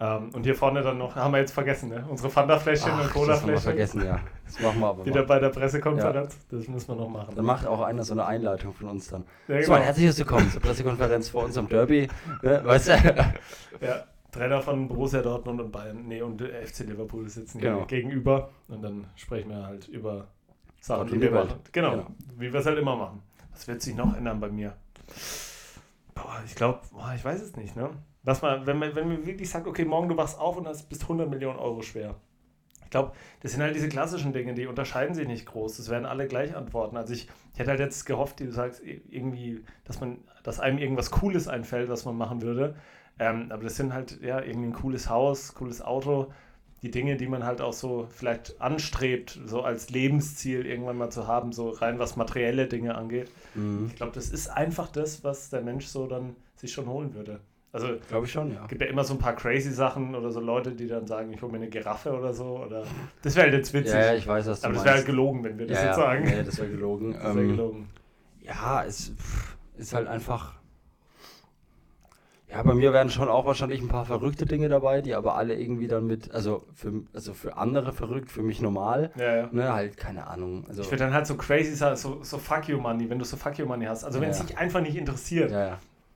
[0.00, 2.04] Ähm, und hier vorne dann noch, haben wir jetzt vergessen, ne?
[2.08, 3.62] unsere Fanta-Fläschchen und Ach, das haben wir Cola-Fläschchen.
[3.62, 4.20] vergessen, ja.
[4.46, 5.26] Das machen wir aber Wieder mal.
[5.26, 6.36] bei der Pressekonferenz.
[6.50, 7.34] Das müssen wir noch machen.
[7.36, 9.24] Dann macht auch einer so eine Einleitung von uns dann.
[9.48, 9.84] Ja, So, genau.
[9.84, 12.08] herzlich willkommen zur Pressekonferenz vor unserem Derby.
[12.42, 12.92] Ne, weißt du?
[13.80, 14.04] Ja,
[14.38, 17.84] Trainer von Borussia Dortmund und Bayern, nee, und FC Liverpool sitzen Genau.
[17.86, 18.50] gegenüber.
[18.68, 20.28] Und dann sprechen wir halt über
[20.80, 21.54] Sachen, die wir machen.
[21.72, 22.06] Genau, Genau.
[22.36, 23.22] wie wir es halt immer machen.
[23.52, 24.74] Was wird sich noch ändern bei mir?
[26.14, 26.80] Boah, ich glaube,
[27.16, 27.90] ich weiß es nicht, ne?
[28.22, 30.88] Was man, wenn man, wenn man wirklich sagt, okay, morgen du wachst auf und hast
[30.88, 32.16] bist 100 Millionen Euro schwer.
[32.84, 35.76] Ich glaube, das sind halt diese klassischen Dinge, die unterscheiden sich nicht groß.
[35.76, 36.96] Das werden alle gleich antworten.
[36.96, 40.78] Also ich, ich hätte halt jetzt gehofft, wie du sagst, irgendwie, dass man, dass einem
[40.78, 42.76] irgendwas Cooles einfällt, was man machen würde.
[43.18, 46.32] Ähm, aber das sind halt, ja, irgendwie ein cooles Haus, cooles Auto,
[46.82, 51.26] die Dinge, die man halt auch so vielleicht anstrebt, so als Lebensziel irgendwann mal zu
[51.26, 53.30] haben, so rein was materielle Dinge angeht.
[53.54, 53.86] Mhm.
[53.88, 57.40] Ich glaube, das ist einfach das, was der Mensch so dann sich schon holen würde.
[57.70, 58.62] Also, glaube ich schon, ja.
[58.62, 61.32] Es gibt ja immer so ein paar crazy Sachen oder so Leute, die dann sagen,
[61.32, 62.60] ich hole mir eine Giraffe oder so.
[62.64, 62.84] Oder
[63.22, 63.94] das wäre halt jetzt witzig.
[63.94, 65.96] Ja, ich weiß, was du Aber das wäre halt gelogen, wenn wir das ja, jetzt
[65.96, 66.24] sagen.
[66.24, 67.12] Nee, das wäre gelogen.
[67.22, 67.88] das wäre ähm, gelogen.
[68.40, 69.12] Ja, es
[69.76, 70.57] ist halt einfach.
[72.50, 75.54] Ja, bei mir werden schon auch wahrscheinlich ein paar verrückte Dinge dabei, die aber alle
[75.54, 79.10] irgendwie dann mit, also für, also für andere verrückt, für mich normal.
[79.16, 79.48] Ja, ja.
[79.52, 80.64] Ne, halt, keine Ahnung.
[80.66, 83.24] Also ich würde dann halt so crazy sagen, so, so fuck you money, wenn du
[83.26, 84.02] so fuck you money hast.
[84.02, 85.52] Also wenn es dich einfach nicht interessiert.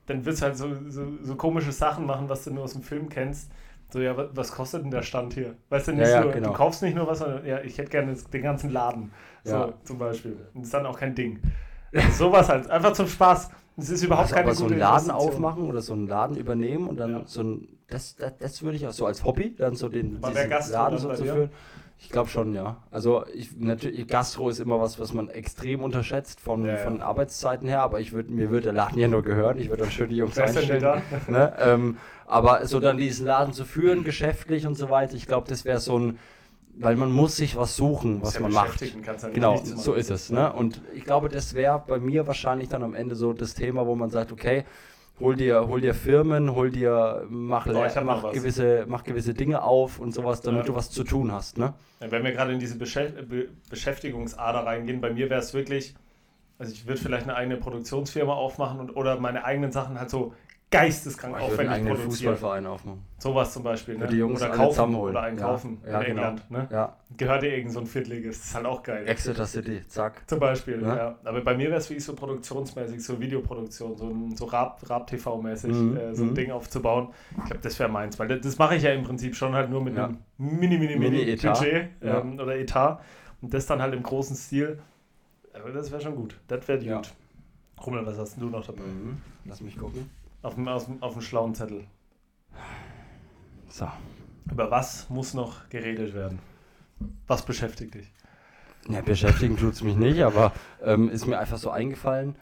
[0.05, 2.81] Dann wirst du halt so, so, so, komische Sachen machen, was du nur aus dem
[2.81, 3.49] Film kennst.
[3.89, 5.55] So, ja, was kostet denn der Stand hier?
[5.69, 6.49] Weißt du, nicht ja, genau.
[6.49, 9.11] du kaufst nicht nur was, sondern ja, ich hätte gerne den ganzen Laden.
[9.45, 9.73] So, ja.
[9.83, 10.31] zum Beispiel.
[10.53, 11.39] Und das ist dann auch kein Ding.
[11.93, 13.49] Also sowas halt, einfach zum Spaß.
[13.75, 16.87] Das ist überhaupt also keine aber so einen Laden aufmachen oder so einen Laden übernehmen
[16.87, 19.89] und dann so ein, das, das, das würde ich auch so als Hobby, dann so
[19.89, 21.49] den Laden so zu führen.
[21.99, 22.77] Ich glaube schon, ja.
[22.91, 26.77] Also ich, natürlich, Gastro ist immer was, was man extrem unterschätzt von, ja, ja.
[26.77, 29.57] von Arbeitszeiten her, aber ich würd, mir würde der Laden ja nur gehören.
[29.57, 31.01] Ich würde dann schön die Jungs einstellen.
[31.27, 31.53] Ne?
[31.59, 35.63] Ähm, aber so dann diesen Laden zu führen, geschäftlich und so weiter, ich glaube, das
[35.63, 36.19] wäre so ein,
[36.75, 38.83] weil man muss sich was suchen, was man macht.
[39.33, 40.29] Genau, so ist es.
[40.29, 40.51] Ne?
[40.51, 43.95] Und ich glaube, das wäre bei mir wahrscheinlich dann am Ende so das Thema, wo
[43.95, 44.65] man sagt, okay,
[45.19, 49.99] hol dir, hol dir Firmen, hol dir, mach, oh, mach, gewisse, mach gewisse Dinge auf
[49.99, 50.67] und sowas, damit ja.
[50.67, 51.57] du was zu tun hast.
[51.57, 51.73] Ne?
[52.01, 55.93] Ja, wenn wir gerade in diese Beschäftigungsader reingehen, bei mir wäre es wirklich,
[56.57, 60.33] also ich würde vielleicht eine eigene Produktionsfirma aufmachen und oder meine eigenen Sachen halt so
[60.73, 62.11] geisteskrank ich aufwendig einen produzieren.
[62.11, 63.05] Fußballverein aufmachen.
[63.19, 63.97] Sowas zum Beispiel.
[63.97, 64.07] Ne?
[64.07, 66.21] Die Jungs oder kaufen oder einkaufen ja, ja, in genau.
[66.21, 66.51] England.
[66.51, 66.67] Ne?
[66.71, 66.97] Ja.
[67.15, 68.39] Gehört dir irgend so ein Viertliges.
[68.39, 69.07] Das ist halt auch geil.
[69.07, 70.27] Exeter City, zack.
[70.27, 70.95] Zum Beispiel, ja.
[70.95, 71.19] ja.
[71.23, 75.97] Aber bei mir wäre es wie so produktionsmäßig, so Videoproduktion, so, so Rap-TV-mäßig, mhm.
[75.97, 76.35] äh, so ein mhm.
[76.35, 77.09] Ding aufzubauen.
[77.37, 79.69] Ich glaube, das wäre meins, weil das, das mache ich ja im Prinzip schon halt
[79.69, 82.99] nur mit einem mini, mini, mini, mini Budget ähm, oder Etat.
[83.41, 84.79] Und das dann halt im großen Stil.
[85.53, 86.39] Aber das wäre schon gut.
[86.47, 87.13] Das wäre gut.
[87.85, 88.83] Rummel, was hast du noch dabei?
[88.83, 89.17] Mhm.
[89.45, 90.09] Lass mich gucken.
[90.43, 91.85] Auf dem, auf, dem, auf dem schlauen Zettel.
[93.69, 93.87] So.
[94.51, 96.39] Über was muss noch geredet werden?
[97.27, 98.11] Was beschäftigt dich?
[98.89, 100.51] Ja, beschäftigen tut es mich nicht, aber
[100.83, 102.35] ähm, ist mir einfach so eingefallen.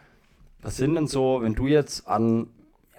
[0.61, 2.47] Was sind denn so, wenn du jetzt an,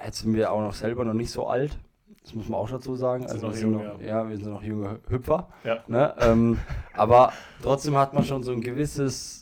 [0.02, 1.76] jetzt sind wir auch noch selber noch nicht so alt,
[2.22, 3.26] das muss man auch dazu sagen.
[3.26, 4.22] Also wir sind noch, ja.
[4.22, 4.28] ja.
[4.28, 5.48] wir sind noch junge Hüpfer.
[5.64, 5.82] Ja.
[5.88, 6.14] Ne?
[6.20, 6.58] Ähm,
[6.94, 9.41] aber trotzdem hat man schon so ein gewisses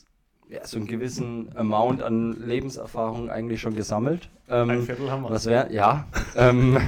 [0.50, 4.28] ja, so einen gewissen Amount an Lebenserfahrung eigentlich schon gesammelt.
[4.48, 5.30] Ähm, Ein Viertel haben wir.
[5.30, 6.06] Was wäre, ja.
[6.36, 6.76] ähm,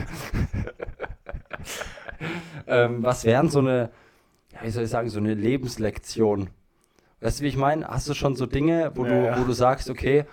[2.66, 3.90] ähm, was wären so eine,
[4.52, 6.50] ja, wie soll ich sagen, so eine Lebenslektion?
[7.20, 7.86] Weißt du, wie ich meine?
[7.86, 9.40] Hast du schon so Dinge, wo, ja, du, ja.
[9.40, 10.24] wo du sagst, okay,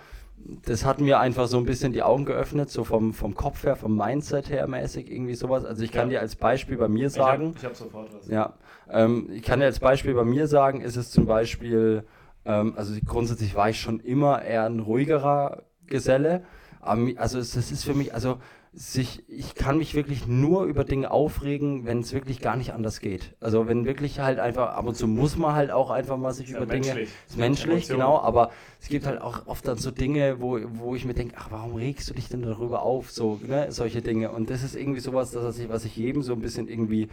[0.64, 3.76] das hat mir einfach so ein bisschen die Augen geöffnet, so vom, vom Kopf her,
[3.76, 5.64] vom Mindset her mäßig, irgendwie sowas.
[5.64, 6.18] Also ich kann ja.
[6.18, 7.52] dir als Beispiel bei mir sagen.
[7.56, 8.26] Ich habe hab sofort was.
[8.26, 8.54] Ja,
[8.90, 12.04] ähm, ich kann dir als Beispiel bei mir sagen, ist es zum Beispiel
[12.44, 16.44] ähm, also grundsätzlich war ich schon immer eher ein ruhigerer Geselle.
[16.80, 18.38] Also das ist für mich, also
[18.72, 23.00] sich, ich kann mich wirklich nur über Dinge aufregen, wenn es wirklich gar nicht anders
[23.00, 23.34] geht.
[23.40, 26.50] Also wenn wirklich halt einfach, ab und zu muss man halt auch einfach mal sich
[26.50, 27.00] über ja Dinge.
[27.00, 28.50] Ist menschlich, genau, aber
[28.80, 31.74] es gibt halt auch oft dann so Dinge, wo, wo ich mir denke, ach, warum
[31.74, 33.10] regst du dich denn darüber auf?
[33.10, 34.30] So, ne, solche Dinge.
[34.30, 37.08] Und das ist irgendwie sowas, das, was ich jedem so ein bisschen irgendwie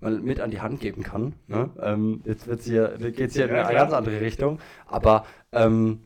[0.00, 1.34] mal mit an die Hand geben kann.
[1.46, 1.70] Ne?
[1.80, 4.58] Ähm, jetzt wird's hier, geht es hier in eine ganz andere Richtung.
[4.86, 6.00] Aber ähm,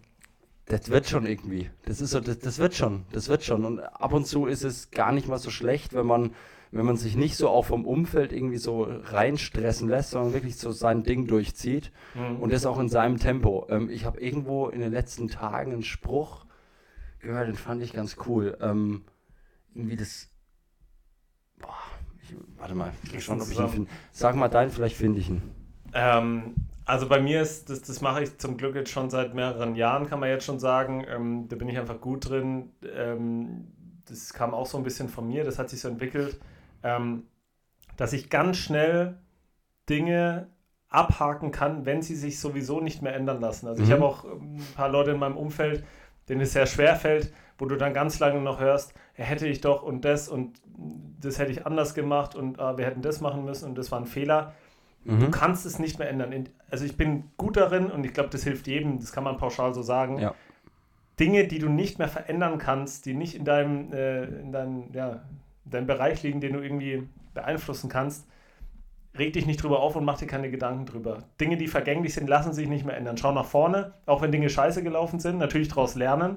[0.71, 1.71] das wird schon irgendwie.
[1.85, 3.65] Das ist so, das, das, wird schon, das wird schon.
[3.65, 6.33] Und ab und zu ist es gar nicht mal so schlecht, wenn man,
[6.71, 10.71] wenn man sich nicht so auch vom Umfeld irgendwie so reinstressen lässt, sondern wirklich so
[10.71, 12.37] sein Ding durchzieht mhm.
[12.41, 13.67] und das auch in seinem Tempo.
[13.69, 16.47] Ähm, ich habe irgendwo in den letzten Tagen einen Spruch
[17.19, 18.57] gehört, den fand ich ganz cool.
[18.61, 19.03] Ähm,
[19.75, 20.29] irgendwie das,
[21.59, 21.75] boah,
[22.59, 23.91] warte mal, schauen, ob ich ihn finde.
[24.13, 25.43] Sag mal deinen, vielleicht finde ich ihn.
[25.93, 29.77] Ähm, also bei mir ist, das, das mache ich zum Glück jetzt schon seit mehreren
[29.77, 31.05] Jahren, kann man jetzt schon sagen.
[31.09, 32.71] Ähm, da bin ich einfach gut drin.
[32.97, 33.69] Ähm,
[34.11, 36.41] das kam auch so ein bisschen von mir, das hat sich so entwickelt,
[36.83, 37.25] ähm,
[37.97, 39.19] dass ich ganz schnell
[39.89, 40.49] Dinge
[40.89, 43.69] abhaken kann, wenn sie sich sowieso nicht mehr ändern lassen.
[43.69, 43.89] Also mhm.
[43.89, 45.85] ich habe auch ein paar Leute in meinem Umfeld,
[46.29, 49.83] denen es sehr schwer fällt, wo du dann ganz lange noch hörst, hätte ich doch
[49.83, 50.61] und das und
[51.21, 54.01] das hätte ich anders gemacht und äh, wir hätten das machen müssen und das war
[54.01, 54.55] ein Fehler.
[55.05, 55.21] Mhm.
[55.21, 56.49] Du kannst es nicht mehr ändern.
[56.71, 59.75] Also ich bin gut darin und ich glaube, das hilft jedem, das kann man pauschal
[59.75, 60.19] so sagen.
[60.19, 60.35] Ja.
[61.19, 65.23] Dinge, die du nicht mehr verändern kannst, die nicht in deinem, äh, in deinem, ja,
[65.67, 68.27] in deinem Bereich liegen, den du irgendwie beeinflussen kannst,
[69.19, 71.25] reg dich nicht drüber auf und mach dir keine Gedanken drüber.
[71.41, 73.17] Dinge, die vergänglich sind, lassen sich nicht mehr ändern.
[73.17, 76.37] Schau nach vorne, auch wenn Dinge scheiße gelaufen sind, natürlich daraus lernen,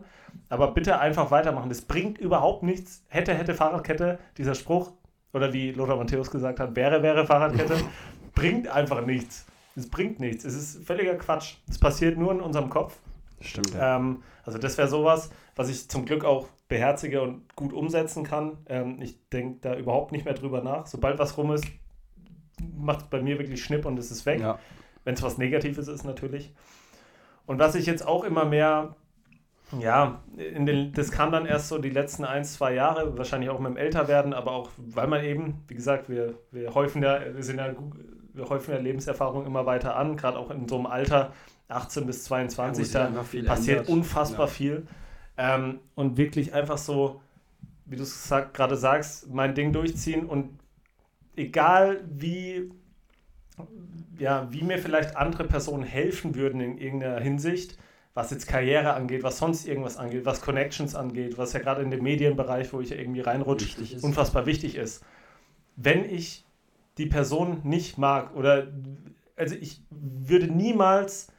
[0.50, 1.70] aber bitte einfach weitermachen.
[1.70, 3.06] Das bringt überhaupt nichts.
[3.10, 4.94] Hätte, hätte Fahrradkette, dieser Spruch,
[5.34, 7.76] oder wie Lothar Matthäus gesagt hat, wäre, wäre Fahrradkette,
[8.36, 9.46] bringt einfach nichts.
[9.76, 10.46] Es bringt nichts.
[10.46, 11.56] Es ist völliger Quatsch.
[11.68, 13.00] Es passiert nur in unserem Kopf.
[13.42, 13.74] Stimmt.
[13.74, 13.98] Ja.
[13.98, 18.58] Ähm, also das wäre sowas, was ich zum Glück auch beherzige und gut umsetzen kann.
[18.68, 20.86] Ähm, ich denke da überhaupt nicht mehr drüber nach.
[20.86, 21.66] Sobald was rum ist,
[22.78, 24.40] macht es bei mir wirklich Schnipp und es ist weg.
[24.40, 24.60] Ja.
[25.04, 26.54] Wenn es was Negatives ist natürlich.
[27.46, 28.96] Und was ich jetzt auch immer mehr,
[29.80, 33.60] ja, in den, das kam dann erst so die letzten ein, zwei Jahre, wahrscheinlich auch
[33.60, 37.44] mit dem Älterwerden, aber auch, weil man eben, wie gesagt, wir, wir häufen ja, wir
[37.44, 37.74] sind ja,
[38.34, 41.34] wir häufen ja Lebenserfahrung immer weiter an, gerade auch in so einem Alter,
[41.68, 43.12] 18 bis 22, da
[43.46, 43.90] passiert ändert.
[43.90, 44.52] unfassbar ja.
[44.52, 44.88] viel.
[45.38, 47.22] Ähm, und wirklich einfach so,
[47.86, 50.60] wie du es gerade sagst, mein Ding durchziehen und
[51.36, 52.72] egal wie,
[54.18, 57.78] ja, wie mir vielleicht andere Personen helfen würden in irgendeiner Hinsicht,
[58.14, 61.90] was jetzt Karriere angeht, was sonst irgendwas angeht, was Connections angeht, was ja gerade in
[61.90, 63.68] dem Medienbereich, wo ich ja irgendwie reinrutsche,
[64.02, 65.04] unfassbar wichtig ist.
[65.76, 66.46] Wenn ich
[67.00, 68.68] die Person nicht mag oder
[69.36, 71.30] also ich würde niemals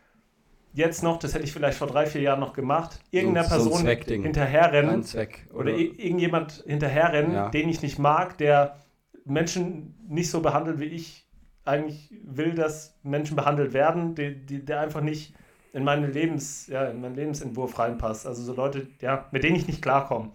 [0.73, 3.87] jetzt noch, das hätte ich vielleicht vor drei, vier Jahren noch gemacht, irgendeiner so, Person
[3.87, 7.49] so hinterherrennen oder, oder irgendjemand hinterherrennen, ja.
[7.51, 8.77] den ich nicht mag, der
[9.25, 11.27] Menschen nicht so behandelt, wie ich
[11.65, 15.35] eigentlich will, dass Menschen behandelt werden, die, die, der einfach nicht
[15.73, 18.27] in, meine Lebens, ja, in meinen Lebensentwurf reinpasst.
[18.27, 20.31] Also so Leute, ja, mit denen ich nicht klarkomme.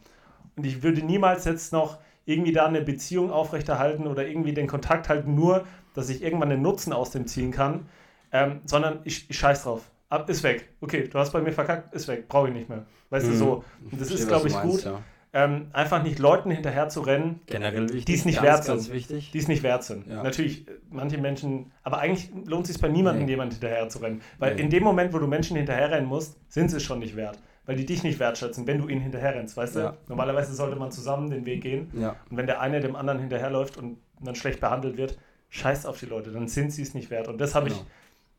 [0.55, 5.07] Und ich würde niemals jetzt noch irgendwie da eine Beziehung aufrechterhalten oder irgendwie den Kontakt
[5.07, 7.85] halten, nur, dass ich irgendwann einen Nutzen aus dem ziehen kann,
[8.31, 9.89] ähm, sondern ich, ich scheiß drauf.
[10.09, 10.69] Ab, ist weg.
[10.81, 12.85] Okay, du hast bei mir verkackt, ist weg, brauche ich nicht mehr.
[13.11, 13.31] Weißt mhm.
[13.31, 13.63] du, so.
[13.91, 14.83] Und das ist, glaube ich, meinst, gut.
[14.85, 14.99] Ja
[15.31, 18.93] ähm, einfach nicht Leuten hinterher zu rennen, Generell wichtig, die es nicht ganz, wert sind.
[18.93, 19.31] wichtig.
[19.31, 20.07] Die es nicht wert sind.
[20.07, 20.23] Ja.
[20.23, 23.31] Natürlich, äh, manche Menschen, aber eigentlich lohnt es sich bei niemandem, nee.
[23.31, 24.21] jemand hinterher zu rennen.
[24.39, 24.61] Weil nee.
[24.61, 27.39] in dem Moment, wo du Menschen hinterherrennen musst, sind sie es schon nicht wert.
[27.65, 29.91] Weil die dich nicht wertschätzen, wenn du ihnen hinterherrennst, weißt ja.
[29.91, 29.97] du?
[30.07, 31.91] Normalerweise sollte man zusammen den Weg gehen.
[31.93, 32.15] Ja.
[32.31, 36.07] Und wenn der eine dem anderen hinterherläuft und dann schlecht behandelt wird, scheiß auf die
[36.07, 37.27] Leute, dann sind sie es nicht wert.
[37.27, 37.81] Und das habe genau.
[37.81, 37.85] ich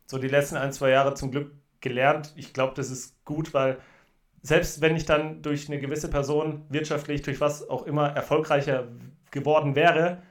[0.07, 2.33] so die letzten ein, zwei Jahre zum Glück gelernt.
[2.35, 3.79] Ich glaube, das ist gut, weil
[4.43, 8.89] selbst wenn ich dann durch eine gewisse Person wirtschaftlich, durch was auch immer erfolgreicher
[9.31, 10.23] geworden wäre,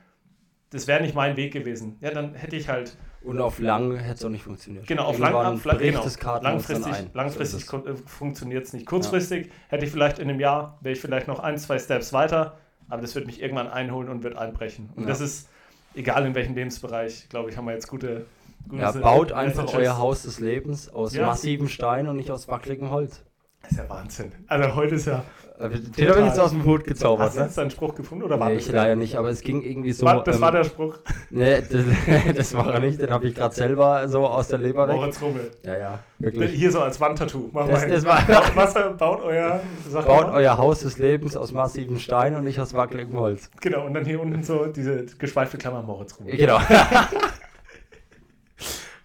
[0.72, 1.98] das wäre nicht mein Weg gewesen.
[2.02, 2.98] Ja, dann hätte ich halt.
[3.22, 4.88] Und auf lang hätte es auch nicht funktioniert.
[4.88, 6.06] Genau, auf lang, auf lang genau.
[6.42, 8.86] langfristig, langfristig so äh, funktioniert es nicht.
[8.86, 9.52] Kurzfristig ja.
[9.70, 13.02] hätte ich vielleicht in einem Jahr, wäre ich vielleicht noch ein, zwei Steps weiter, aber
[13.02, 14.90] das wird mich irgendwann einholen und wird einbrechen.
[14.96, 15.10] Und ja.
[15.10, 15.50] das ist,
[15.96, 18.26] egal in welchem Lebensbereich, glaube ich, haben wir jetzt gute.
[18.70, 21.26] gute ja, baut einfach euer Haus des Lebens aus ja.
[21.26, 23.22] massivem Stein und nicht aus wackeligem Holz.
[23.62, 24.32] Das ist ja Wahnsinn.
[24.48, 25.24] Also heute ist ja.
[25.60, 27.28] Den habe ich jetzt aus dem Hut gezaubert.
[27.28, 27.46] Hast du ne?
[27.48, 30.06] jetzt deinen Spruch gefunden oder war nee, ich leider nicht, aber es ging irgendwie so.
[30.06, 31.00] War, das ähm, war der Spruch.
[31.30, 31.84] Nee, das,
[32.36, 34.96] das war er nicht, den habe ich gerade selber so aus der Leber weg.
[34.96, 35.52] Moritz Rummel.
[35.66, 36.52] Ja, ja, wirklich.
[36.52, 37.50] Hier so als Wandtattoo.
[37.52, 39.60] Mach das, mal das war, Was baut euer
[39.92, 40.34] Baut mal.
[40.36, 43.52] euer Haus des Lebens aus massiven Steinen und nicht aus wackeligem Holz.
[43.60, 46.38] Genau, und dann hier unten so diese geschweifte Klammer Moritz Rummel.
[46.38, 46.60] Genau.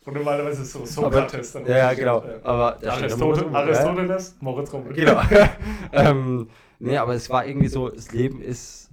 [0.07, 1.57] Und normalerweise ist es so Sokrates.
[1.57, 2.23] Aber, ja, genau.
[2.23, 2.35] Ja.
[2.43, 4.93] Aber Aristoteles, Aristoteles, Moritz Rummel.
[4.93, 5.21] Genau.
[5.93, 8.91] ähm, nee, aber es war irgendwie so, das Leben ist,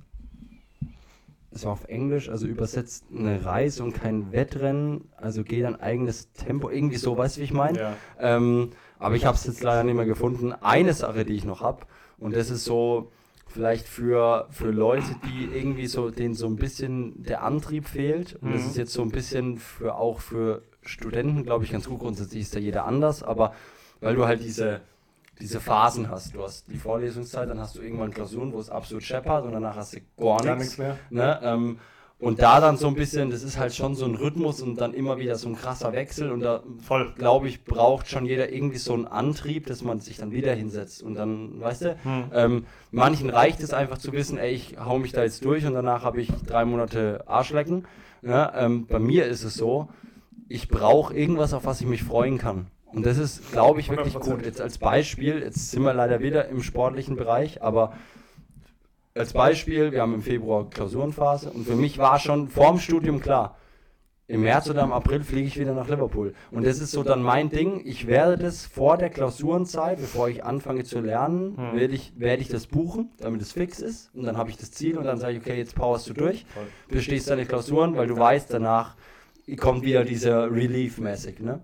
[1.52, 6.32] es war auf Englisch, also übersetzt eine Reise und kein Wettrennen, also geh dein eigenes
[6.32, 7.78] Tempo, irgendwie so, weißt du, wie ich meine?
[7.78, 7.94] Ja.
[8.20, 10.54] Ähm, aber ich habe es jetzt leider nicht mehr gefunden.
[10.54, 11.86] Eine Sache, die ich noch habe,
[12.20, 13.12] und das ist so,
[13.52, 18.36] vielleicht für, für Leute, die irgendwie so, denen so ein bisschen der Antrieb fehlt.
[18.36, 18.54] Und mhm.
[18.54, 22.00] das ist jetzt so ein bisschen für auch für Studenten, glaube ich, ganz gut.
[22.00, 23.54] Grundsätzlich ist da jeder anders, aber
[24.00, 24.82] weil du halt diese,
[25.40, 26.36] diese Phasen hast.
[26.36, 29.76] Du hast die Vorlesungszeit, dann hast du irgendwann Klausuren, wo es absolut scheppert und danach
[29.76, 30.98] hast du gar, gar nichts mehr.
[31.10, 31.40] Ne?
[31.44, 31.80] Ähm,
[32.22, 34.94] und da dann so ein bisschen, das ist halt schon so ein Rhythmus und dann
[34.94, 38.78] immer wieder so ein krasser Wechsel und da, voll, glaube ich, braucht schon jeder irgendwie
[38.78, 42.24] so einen Antrieb, dass man sich dann wieder hinsetzt und dann, weißt du, hm.
[42.32, 45.74] ähm, manchen reicht es einfach zu wissen, ey, ich hau mich da jetzt durch und
[45.74, 47.88] danach habe ich drei Monate Arschlecken.
[48.22, 49.90] Ja, ähm, bei mir ist es so,
[50.52, 52.68] ich brauche irgendwas, auf was ich mich freuen kann.
[52.86, 54.20] Und das ist, glaube ich, wirklich 100%.
[54.20, 54.46] gut.
[54.46, 57.94] Jetzt als Beispiel, jetzt sind wir leider wieder im sportlichen Bereich, aber
[59.16, 63.58] als Beispiel, wir haben im Februar Klausurenphase und für mich war schon vorm Studium klar,
[64.28, 66.34] im März oder im April fliege ich wieder nach Liverpool.
[66.52, 67.82] Und das ist so dann mein Ding.
[67.84, 71.78] Ich werde das vor der Klausurenzeit, bevor ich anfange zu lernen, hm.
[71.78, 74.10] werde, ich, werde ich das buchen, damit es fix ist.
[74.16, 76.46] Und dann habe ich das Ziel und dann sage ich, okay, jetzt powerst du durch,
[76.88, 78.96] bestehst deine Klausuren, weil du weißt, danach
[79.58, 81.62] kommt wieder dieser Relief-mäßig, ne?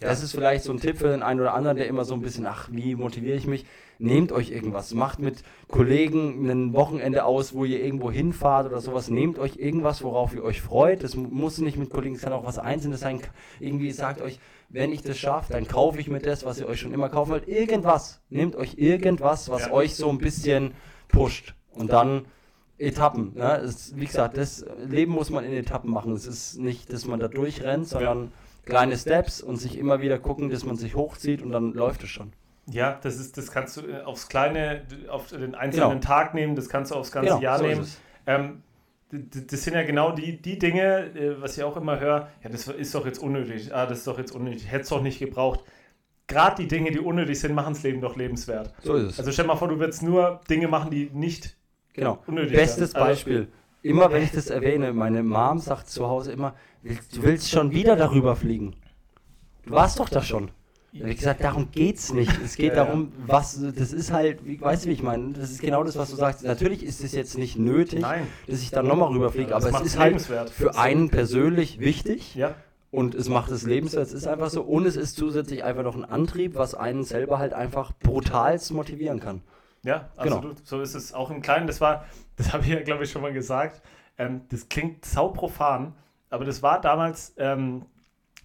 [0.00, 2.22] Das ist vielleicht so ein Tipp für den einen oder anderen, der immer so ein
[2.22, 3.66] bisschen, ach, wie motiviere ich mich?
[3.98, 4.94] Nehmt euch irgendwas.
[4.94, 9.10] Macht mit Kollegen ein Wochenende aus, wo ihr irgendwo hinfahrt oder sowas.
[9.10, 11.04] Nehmt euch irgendwas, worauf ihr euch freut.
[11.04, 13.20] Das muss nicht mit Kollegen, es kann auch was Einzelnes sein.
[13.60, 14.40] Irgendwie sagt euch,
[14.70, 17.32] wenn ich das schaffe, dann kaufe ich mir das, was ihr euch schon immer kaufen
[17.32, 17.46] wollt.
[17.46, 18.22] Irgendwas.
[18.30, 19.72] Nehmt euch irgendwas, was ja.
[19.72, 20.72] euch so ein bisschen
[21.08, 21.54] pusht.
[21.72, 22.24] Und dann
[22.80, 23.32] Etappen.
[23.34, 23.56] Ne?
[23.58, 26.12] Es, wie gesagt, das Leben muss man in Etappen machen.
[26.12, 28.32] Es ist nicht, dass man da durchrennt, sondern
[28.64, 32.08] kleine Steps und sich immer wieder gucken, dass man sich hochzieht und dann läuft es
[32.10, 32.32] schon.
[32.70, 36.00] Ja, das ist, das kannst du äh, aufs kleine, auf den einzelnen genau.
[36.00, 37.86] Tag nehmen, das kannst du aufs ganze genau, Jahr so nehmen.
[38.26, 38.62] Ähm,
[39.10, 42.68] das sind ja genau die, die Dinge, äh, was ich auch immer höre, ja, das
[42.68, 45.64] ist doch jetzt unnötig, ah, das ist doch jetzt unnötig, hätte es doch nicht gebraucht.
[46.28, 48.72] Gerade die Dinge, die unnötig sind, machen das Leben doch lebenswert.
[48.82, 49.18] So ist es.
[49.18, 51.56] Also stell mal vor, du würdest nur Dinge machen, die nicht
[51.92, 52.18] genau.
[52.26, 52.78] unnötig Bestes.
[52.78, 53.48] Bestes also Beispiel.
[53.82, 57.96] immer wenn ich das erwähne, meine Mom sagt zu Hause immer, du willst schon wieder
[57.96, 58.76] darüber fliegen.
[59.64, 60.50] Du warst doch da schon.
[60.92, 62.32] Wie gesagt, darum geht es nicht.
[62.44, 65.34] Es geht darum, was, das ist halt, wie, weißt du, wie ich meine?
[65.34, 66.42] Das ist genau das, was du sagst.
[66.42, 68.26] Natürlich ist es jetzt nicht nötig, Nein.
[68.48, 72.34] dass ich dann nochmal rüberfliege, aber es ist halt für einen persönlich wichtig.
[72.34, 72.56] Ja.
[72.90, 74.62] Und es macht es lebenswert, es ist einfach so.
[74.62, 79.20] Und es ist zusätzlich einfach noch ein Antrieb, was einen selber halt einfach brutalst motivieren
[79.20, 79.42] kann.
[79.82, 80.54] Ja, also genau.
[80.62, 81.66] so ist es auch im Kleinen.
[81.66, 82.04] Das war,
[82.36, 83.82] das habe ich ja, glaube ich, schon mal gesagt.
[84.18, 85.94] Ähm, das klingt sauprofan,
[86.28, 87.86] aber das war damals ähm,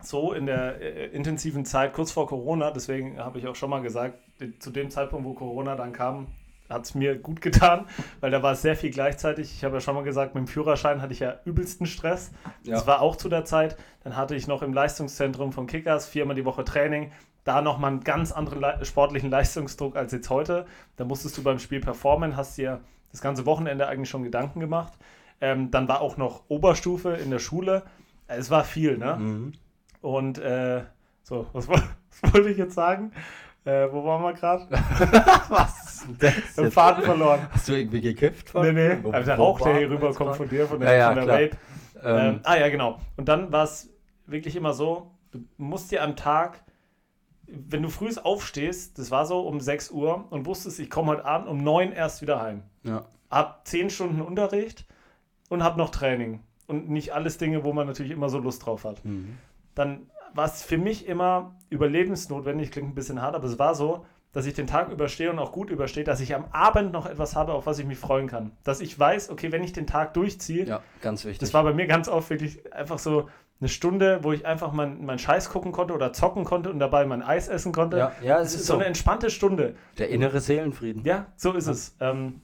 [0.01, 3.81] so in der äh, intensiven Zeit kurz vor Corona, deswegen habe ich auch schon mal
[3.81, 4.19] gesagt,
[4.59, 6.27] zu dem Zeitpunkt, wo Corona dann kam,
[6.69, 7.85] hat es mir gut getan,
[8.21, 9.51] weil da war es sehr viel gleichzeitig.
[9.53, 12.31] Ich habe ja schon mal gesagt, mit dem Führerschein hatte ich ja übelsten Stress.
[12.63, 12.75] Ja.
[12.75, 13.77] Das war auch zu der Zeit.
[14.03, 17.11] Dann hatte ich noch im Leistungszentrum von Kickers viermal die Woche Training.
[17.45, 20.65] Da nochmal einen ganz anderen Le sportlichen Leistungsdruck als jetzt heute.
[20.97, 22.81] Da musstest du beim Spiel performen, hast dir
[23.11, 24.93] das ganze Wochenende eigentlich schon Gedanken gemacht.
[25.39, 27.83] Ähm, dann war auch noch Oberstufe in der Schule.
[28.27, 29.15] Es war viel, ne?
[29.17, 29.53] Mhm.
[30.01, 30.81] Und äh,
[31.21, 31.83] so, was, was,
[32.33, 33.11] wollte ich jetzt sagen?
[33.63, 34.67] Äh, wo waren wir gerade?
[35.49, 36.07] was?
[36.19, 37.47] Das Im Faden verloren.
[37.51, 38.49] Hast du irgendwie gekifft?
[38.49, 38.65] Von?
[38.65, 38.97] Nee, nee.
[39.03, 41.27] Wo, also der Rauch, der hier rüberkommt von dir, von der, ja, ja, von der
[41.27, 41.57] Vape.
[42.03, 42.17] Ähm.
[42.17, 42.99] Ähm, ah ja, genau.
[43.17, 43.89] Und dann war es
[44.25, 46.64] wirklich immer so, du musst dir am Tag,
[47.47, 51.25] wenn du früh aufstehst, das war so um 6 Uhr und wusstest, ich komme heute
[51.25, 52.63] Abend um 9 erst wieder heim.
[52.83, 53.05] Ja.
[53.29, 54.85] Hab 10 Stunden Unterricht
[55.49, 56.41] und hab noch Training.
[56.67, 59.03] Und nicht alles Dinge, wo man natürlich immer so Lust drauf hat.
[59.05, 59.37] Mhm
[59.75, 64.05] dann war es für mich immer überlebensnotwendig, klingt ein bisschen hart, aber es war so,
[64.31, 67.37] dass ich den Tag überstehe und auch gut überstehe, dass ich am Abend noch etwas
[67.37, 68.51] habe, auf was ich mich freuen kann.
[68.63, 71.39] Dass ich weiß, okay, wenn ich den Tag durchziehe, ja, ganz wichtig.
[71.39, 73.29] Das war bei mir ganz oft wirklich einfach so
[73.65, 77.05] eine Stunde, wo ich einfach meinen mein Scheiß gucken konnte oder zocken konnte und dabei
[77.05, 77.97] mein Eis essen konnte.
[77.97, 79.75] Ja, ja es ist, ist so eine entspannte Stunde.
[79.97, 81.03] Der innere Seelenfrieden.
[81.03, 81.71] Ja, so ist ja.
[81.71, 81.95] es.
[81.99, 82.41] Ähm,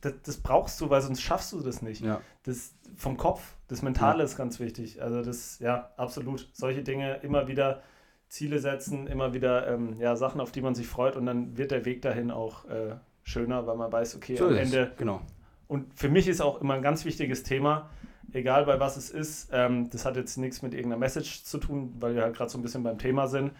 [0.00, 2.02] das, das, brauchst du, weil sonst schaffst du das nicht.
[2.02, 2.20] Ja.
[2.44, 4.24] Das vom Kopf, das Mentale ja.
[4.24, 5.02] ist ganz wichtig.
[5.02, 6.48] Also das, ja, absolut.
[6.52, 7.82] Solche Dinge immer wieder
[8.28, 11.72] Ziele setzen, immer wieder ähm, ja, Sachen, auf die man sich freut und dann wird
[11.72, 14.92] der Weg dahin auch äh, schöner, weil man weiß, okay, so am Ende.
[14.96, 15.22] Genau.
[15.66, 17.90] Und für mich ist auch immer ein ganz wichtiges Thema,
[18.32, 21.94] egal bei was es ist, ähm, das hat jetzt nichts mit irgendeiner Message zu tun,
[22.00, 23.52] weil wir halt gerade so ein bisschen beim Thema sind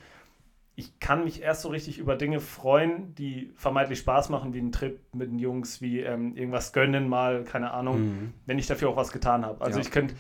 [0.75, 4.73] ich kann mich erst so richtig über Dinge freuen, die vermeintlich Spaß machen, wie ein
[4.73, 8.35] Trip mit den Jungs, wie ähm, irgendwas gönnen mal, keine Ahnung, mhm.
[8.47, 9.63] wenn ich dafür auch was getan habe.
[9.63, 9.85] Also ja.
[9.85, 10.15] ich könnte,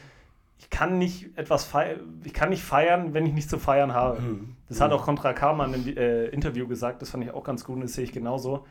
[0.59, 4.21] ich kann nicht etwas feiern, ich kann nicht feiern, wenn ich nichts zu feiern habe.
[4.21, 4.57] Mhm.
[4.69, 4.85] Das mhm.
[4.85, 7.83] hat auch Contra Karmann im äh, Interview gesagt, das fand ich auch ganz gut und
[7.83, 8.67] das sehe ich genauso.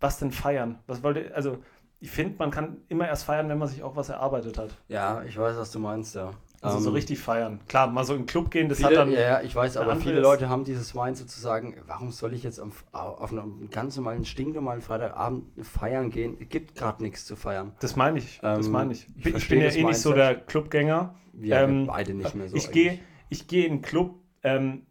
[0.00, 0.80] Was denn feiern?
[0.86, 1.58] Was wollte, also
[2.02, 4.76] ich finde, man kann immer erst feiern, wenn man sich auch was erarbeitet hat.
[4.88, 6.32] Ja, ich weiß, was du meinst, ja.
[6.60, 7.60] Also um, so ähm, richtig feiern.
[7.68, 9.12] Klar, mal so in den Club gehen, das viele, hat dann.
[9.12, 12.84] Ja, ich weiß, aber viele Leute haben dieses Mind sozusagen, warum soll ich jetzt auf,
[12.90, 16.36] auf einem ganz normalen, stinknormalen Freitagabend feiern gehen?
[16.40, 17.72] Es gibt gerade nichts zu feiern.
[17.78, 18.40] Das meine ich.
[18.42, 19.06] Ähm, das meine ich.
[19.16, 21.14] Ich, ich bin ja eh nicht so der Clubgänger.
[21.32, 22.56] Wir ähm, beide nicht mehr so.
[22.56, 24.16] Ich gehe ich geh in den Club.
[24.42, 24.86] Ähm,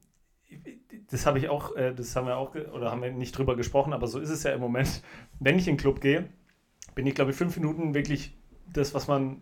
[1.09, 3.91] das habe ich auch, äh, das haben wir auch, oder haben wir nicht drüber gesprochen,
[3.91, 5.03] aber so ist es ja im Moment.
[5.39, 6.29] Wenn ich in den Club gehe,
[6.95, 8.37] bin ich, glaube ich, fünf Minuten wirklich
[8.73, 9.41] das, was man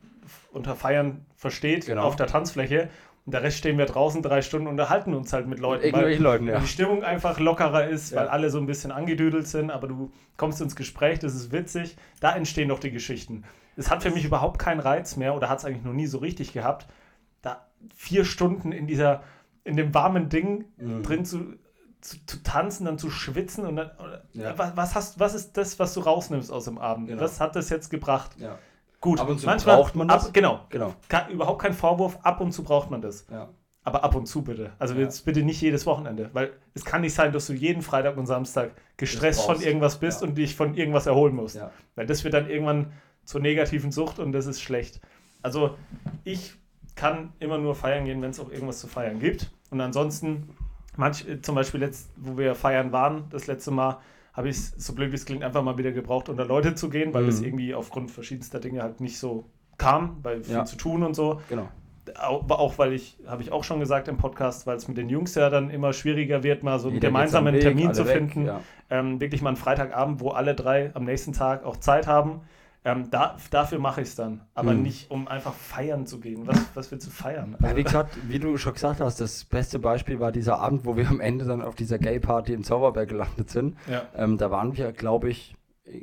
[0.52, 2.04] unter Feiern versteht, genau.
[2.04, 2.90] auf der Tanzfläche.
[3.26, 5.86] Und der Rest stehen wir draußen drei Stunden und unterhalten uns halt mit Leuten.
[5.86, 6.60] Mit weil Leuten, ja.
[6.60, 8.22] die Stimmung einfach lockerer ist, ja.
[8.22, 11.96] weil alle so ein bisschen angedüdelt sind, aber du kommst ins Gespräch, das ist witzig.
[12.22, 13.44] Da entstehen doch die Geschichten.
[13.76, 16.18] Es hat für mich überhaupt keinen Reiz mehr oder hat es eigentlich noch nie so
[16.18, 16.88] richtig gehabt,
[17.42, 19.24] da vier Stunden in dieser,
[19.64, 21.04] in dem warmen Ding mhm.
[21.04, 21.56] drin zu,
[22.02, 23.92] zu, zu, tanzen, dann zu schwitzen und dann,
[24.34, 24.58] ja.
[24.58, 27.08] was, was, hast, was ist das, was du rausnimmst aus dem Abend?
[27.08, 27.22] Genau.
[27.22, 28.32] Was hat das jetzt gebracht?
[28.38, 28.58] Ja.
[29.02, 30.28] Gut, ab und zu manchmal braucht man das.
[30.28, 30.94] Ab, genau, genau.
[31.08, 33.26] Kann, überhaupt kein Vorwurf, ab und zu braucht man das.
[33.32, 33.50] Ja.
[33.84, 34.72] Aber ab und zu bitte.
[34.78, 35.02] Also ja.
[35.02, 38.26] jetzt bitte nicht jedes Wochenende, weil es kann nicht sein, dass du jeden Freitag und
[38.28, 40.28] Samstag gestresst von irgendwas bist ja.
[40.28, 41.56] und dich von irgendwas erholen musst.
[41.56, 41.72] Ja.
[41.96, 42.92] Weil das wird dann irgendwann
[43.24, 45.00] zur negativen Sucht und das ist schlecht.
[45.42, 45.78] Also
[46.26, 46.56] ich
[46.96, 49.50] kann immer nur feiern gehen, wenn es auch irgendwas zu feiern gibt.
[49.70, 50.50] Und ansonsten
[50.98, 53.98] manch, äh, zum Beispiel letzt, wo wir feiern waren, das letzte Mal,
[54.34, 56.90] habe ich es, so blöd wie es klingt, einfach mal wieder gebraucht, unter Leute zu
[56.90, 57.30] gehen, weil Mhm.
[57.30, 59.46] es irgendwie aufgrund verschiedenster Dinge halt nicht so
[59.78, 60.66] kam, weil viel Ja.
[60.66, 61.42] zu tun und so.
[61.50, 61.68] Genau.
[62.20, 65.10] Auch, auch weil ich, habe ich auch schon gesagt im Podcast, weil es mit den
[65.10, 68.14] Jungs ja dann immer schwieriger wird, mal so einen Jeder gemeinsamen Weg, Termin zu weg,
[68.18, 68.46] finden.
[68.46, 68.62] Ja.
[68.90, 72.42] Ähm, wirklich mal einen Freitagabend, wo alle drei am nächsten Tag auch Zeit haben.
[72.86, 74.42] Ähm, da, dafür mache ich es dann.
[74.54, 74.84] Aber Mhm.
[74.84, 76.48] nicht, um einfach feiern zu gehen.
[76.48, 77.58] Was, was willst du feiern?
[77.62, 80.96] Ja, wie gesagt, wie du schon gesagt hast, das beste Beispiel war dieser Abend, wo
[80.96, 83.76] wir am Ende dann auf dieser Gay-Party in Zauberberg gelandet sind.
[83.90, 84.04] ja.
[84.16, 85.56] Ähm, da waren wir, glaube ich,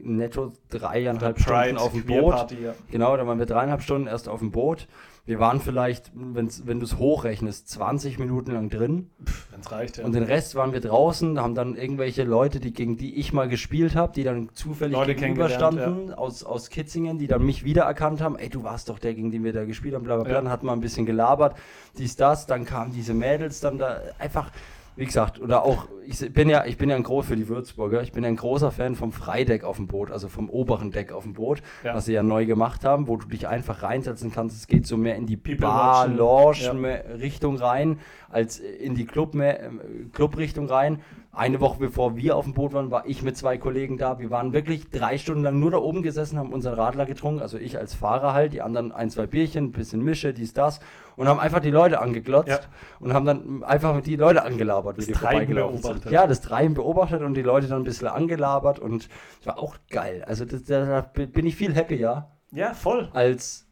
[0.03, 2.35] netto dreieinhalb Stunden auf dem Boot.
[2.35, 2.74] Party, ja.
[2.91, 4.87] Genau, da waren wir dreieinhalb Stunden erst auf dem Boot.
[5.27, 9.11] Wir waren vielleicht, wenn's, wenn du es hochrechnest, 20 Minuten lang drin.
[9.51, 10.05] Wenn es reicht, ja.
[10.05, 13.49] Und den Rest waren wir draußen, haben dann irgendwelche Leute, die, gegen die ich mal
[13.49, 18.39] gespielt habe, die dann zufällig Leute gegenüberstanden aus, aus Kitzingen, die dann mich wiedererkannt haben.
[18.39, 20.33] Ey, du warst doch der, gegen den wir da gespielt haben, bla bla bla.
[20.33, 20.41] Ja.
[20.41, 21.57] Dann hat man ein bisschen gelabert,
[21.99, 22.47] dies, das.
[22.47, 24.53] Dann kamen diese Mädels dann da einfach,
[24.97, 28.01] wie gesagt, oder auch, ich bin ja, ich bin ja ein groß für die Würzburger,
[28.03, 31.12] ich bin ja ein großer Fan vom Freideck auf dem Boot, also vom oberen Deck
[31.12, 31.94] auf dem Boot, Ja.
[31.94, 34.57] was sie ja neu gemacht haben, wo du dich einfach reinsetzen kannst.
[34.57, 36.09] Es geht so mehr in die People Bar.
[36.09, 36.72] Lounge, Ja.
[37.16, 37.99] Richtung rein,
[38.30, 41.01] als in die Club mehr, ähm, Clubrichtung rein.
[41.37, 44.18] Eine Woche bevor wir auf dem Boot waren, war ich mit zwei Kollegen da.
[44.18, 47.43] Wir waren wirklich drei Stunden lang nur da oben gesessen, haben unseren Radler getrunken.
[47.43, 50.80] Also ich als Fahrer halt, die anderen ein, zwei Bierchen, ein bisschen Mische, dies, das.
[51.14, 52.61] Und haben einfach die Leute angeglotzt Ja.
[53.01, 55.82] und haben dann einfach mit die Leute angelabert, wie Das die Treiben vorbeigelaufen sind.
[55.82, 56.12] beobachtet.
[56.12, 59.09] Ja, das Treiben beobachtet und die Leute dann ein bisschen angelabert und
[59.41, 60.24] das war auch geil.
[60.26, 63.11] Also da bin ich viel happier ja, voll.
[63.12, 63.66] als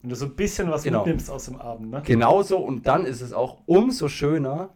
[0.00, 1.00] Wenn du so ein bisschen was Genau.
[1.00, 2.00] mitnimmst aus dem Abend, ne?
[2.02, 4.70] Genauso und dann ist es auch umso schöner,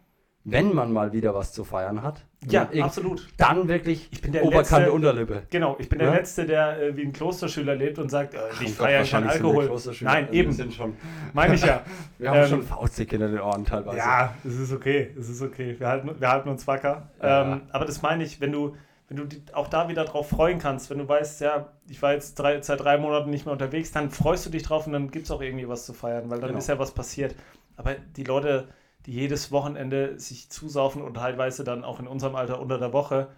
[0.45, 2.27] wenn man mal wieder was zu feiern hat.
[2.49, 3.27] Ja, irgend- absolut.
[3.37, 5.43] Dann wirklich Ich bin der Oberkante, letzte- Unterlippe.
[5.51, 6.15] Genau, ich bin der Ja?
[6.15, 9.71] Letzte, der äh, wie ein Klosterschüler lebt und sagt, äh, ich feiere keinen Alkohol.
[10.01, 10.53] Nein, Also eben.
[10.53, 10.95] Sind schon,
[11.33, 11.83] Meine ich ja.
[12.19, 13.97] wir haben Ähm, schon Faustig hinter den Ohren teilweise.
[13.99, 15.77] Ja, es ist okay, es ist okay.
[15.79, 17.09] Wir halten, wir halten uns wacker.
[17.23, 17.53] Ja.
[17.55, 18.77] Ähm, aber das meine ich, wenn du,
[19.09, 22.35] wenn du auch da wieder drauf freuen kannst, wenn du weißt, ja, ich war jetzt
[22.37, 25.27] drei, seit drei Monaten nicht mehr unterwegs, dann freust du dich drauf und dann gibt
[25.27, 26.59] es auch irgendwie was zu feiern, weil dann Genau.
[26.59, 27.35] ist ja was passiert.
[27.77, 28.69] Aber die Leute,
[29.07, 33.29] die jedes Wochenende sich zusaufen und teilweise dann auch in unserem Alter unter der Woche,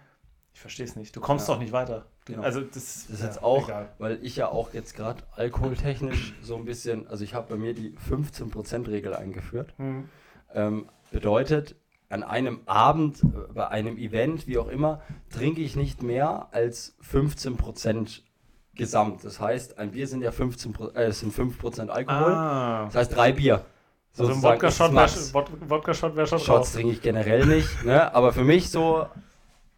[0.53, 1.15] ich verstehe es nicht.
[1.15, 1.53] Du kommst Ja.
[1.53, 2.05] doch nicht weiter.
[2.25, 2.41] Genau.
[2.41, 3.89] Also das, Das ist ja, jetzt auch, egal.
[3.99, 7.73] weil ich ja auch jetzt gerade alkoholtechnisch so ein bisschen, also ich habe bei mir
[7.73, 9.73] die 15%-Regel eingeführt.
[9.77, 10.09] Hm.
[10.53, 11.75] Ähm, bedeutet,
[12.09, 16.95] an einem Abend, äh, bei einem Event, wie auch immer, trinke ich nicht mehr als
[17.01, 18.21] 15%
[18.75, 19.23] Gesamt.
[19.23, 22.31] Das heißt, ein Bier sind ja 15, Pro- äh, es sind 5% Alkohol.
[22.33, 22.85] Ah.
[22.85, 23.65] Das heißt, drei Bier.
[24.19, 25.33] Also ein Wodka-Shot wäre Max.
[25.33, 28.13] Wod- Wodka-Shot wär schon Shots trinke ich generell nicht, ne?
[28.15, 29.05] aber für mich so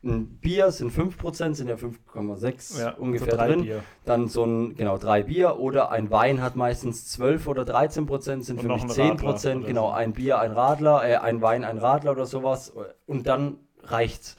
[0.02, 3.62] ein Bier sind 5%, sind ja 5,6 Ja, ungefähr so drin.
[3.64, 3.84] Bier.
[4.06, 8.46] Dann so ein, genau, drei Bier oder ein Wein hat meistens 12 oder 13 Prozent,
[8.46, 11.18] sind Und für mich ein 10 Radler Prozent, oder genau, ein Bier, ein Radler, äh,
[11.18, 12.72] ein Wein, ein Radler oder sowas
[13.08, 14.38] und dann reicht's.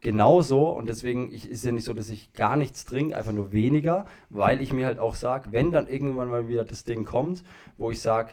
[0.00, 3.50] Genauso und deswegen ich, ist ja nicht so, dass ich gar nichts trinke, einfach nur
[3.50, 7.42] weniger, weil ich mir halt auch sage, wenn dann irgendwann mal wieder das Ding kommt,
[7.78, 8.30] wo ich sage,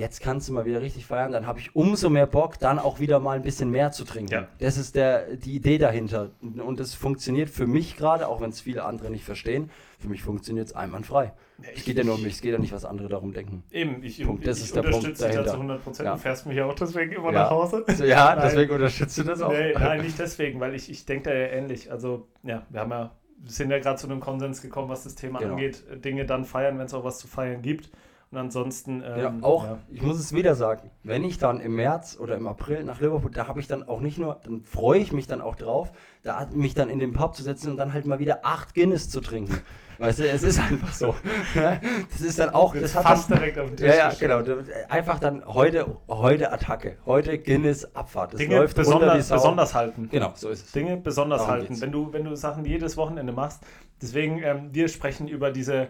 [0.00, 2.98] jetzt kannst du mal wieder richtig feiern, dann habe ich umso mehr Bock, dann auch
[2.98, 4.32] wieder mal ein bisschen mehr zu trinken.
[4.32, 4.48] Ja.
[4.58, 6.30] Das ist der, die Idee dahinter.
[6.40, 10.22] Und das funktioniert für mich gerade, auch wenn es viele andere nicht verstehen, für mich
[10.22, 11.32] funktioniert es einwandfrei.
[11.76, 13.62] Es geht ja nur um mich, es geht ja nicht, was andere darum denken.
[13.70, 15.60] Eben, ich, Punkt, das ich ist der Punkt unterstütze dich da zu dahinter.
[15.60, 16.06] 100 Prozent.
[16.06, 16.12] Ja.
[16.14, 17.42] Du fährst mich ja auch deswegen immer Ja.
[17.42, 17.84] nach Hause.
[18.06, 18.44] Ja, Nein.
[18.46, 19.52] deswegen unterstützt du das auch.
[19.52, 21.92] Nee, nein, nicht deswegen, weil ich, ich denke da ja ähnlich.
[21.92, 23.10] Also, ja, wir haben ja,
[23.44, 25.52] sind ja gerade zu einem Konsens gekommen, was das Thema Genau.
[25.52, 25.84] angeht.
[26.02, 27.90] Dinge dann feiern, wenn es auch was zu feiern gibt.
[28.32, 29.02] Und ansonsten.
[29.02, 29.78] Ja, Ähm, auch, ja.
[29.90, 33.32] ich muss es wieder sagen, wenn ich dann im März oder im April nach Liverpool,
[33.32, 35.90] da habe ich dann auch nicht nur, dann freue ich mich dann auch drauf,
[36.22, 39.10] da mich dann in den Pub zu setzen und dann halt mal wieder acht Guinness
[39.10, 39.58] zu trinken.
[39.98, 41.14] Weißt du, es ist einfach so.
[41.54, 44.12] Das ist dann auch, das Jetzt hat fast dann, direkt auf den Tisch ja, ja,
[44.18, 44.42] genau.
[44.88, 48.32] Einfach dann heute, heute Attacke, heute Guinness Abfahrt.
[48.32, 50.08] Das Dinge läuft besonders, besonders halten.
[50.10, 50.72] Genau, so ist es.
[50.72, 51.66] Dinge besonders Darum halten.
[51.68, 51.80] geht's.
[51.82, 53.60] Wenn du, wenn du Sachen jedes Wochenende machst.
[54.00, 55.88] Deswegen, ähm, wir sprechen über diese,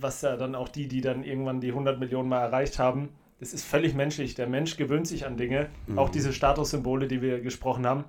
[0.00, 3.10] was ja dann auch die, die dann irgendwann die 100 Millionen mal erreicht haben.
[3.40, 4.34] Das ist völlig menschlich.
[4.34, 5.68] Der Mensch gewöhnt sich an Dinge.
[5.86, 5.98] Mhm.
[5.98, 8.04] Auch diese Statussymbole, die wir gesprochen haben.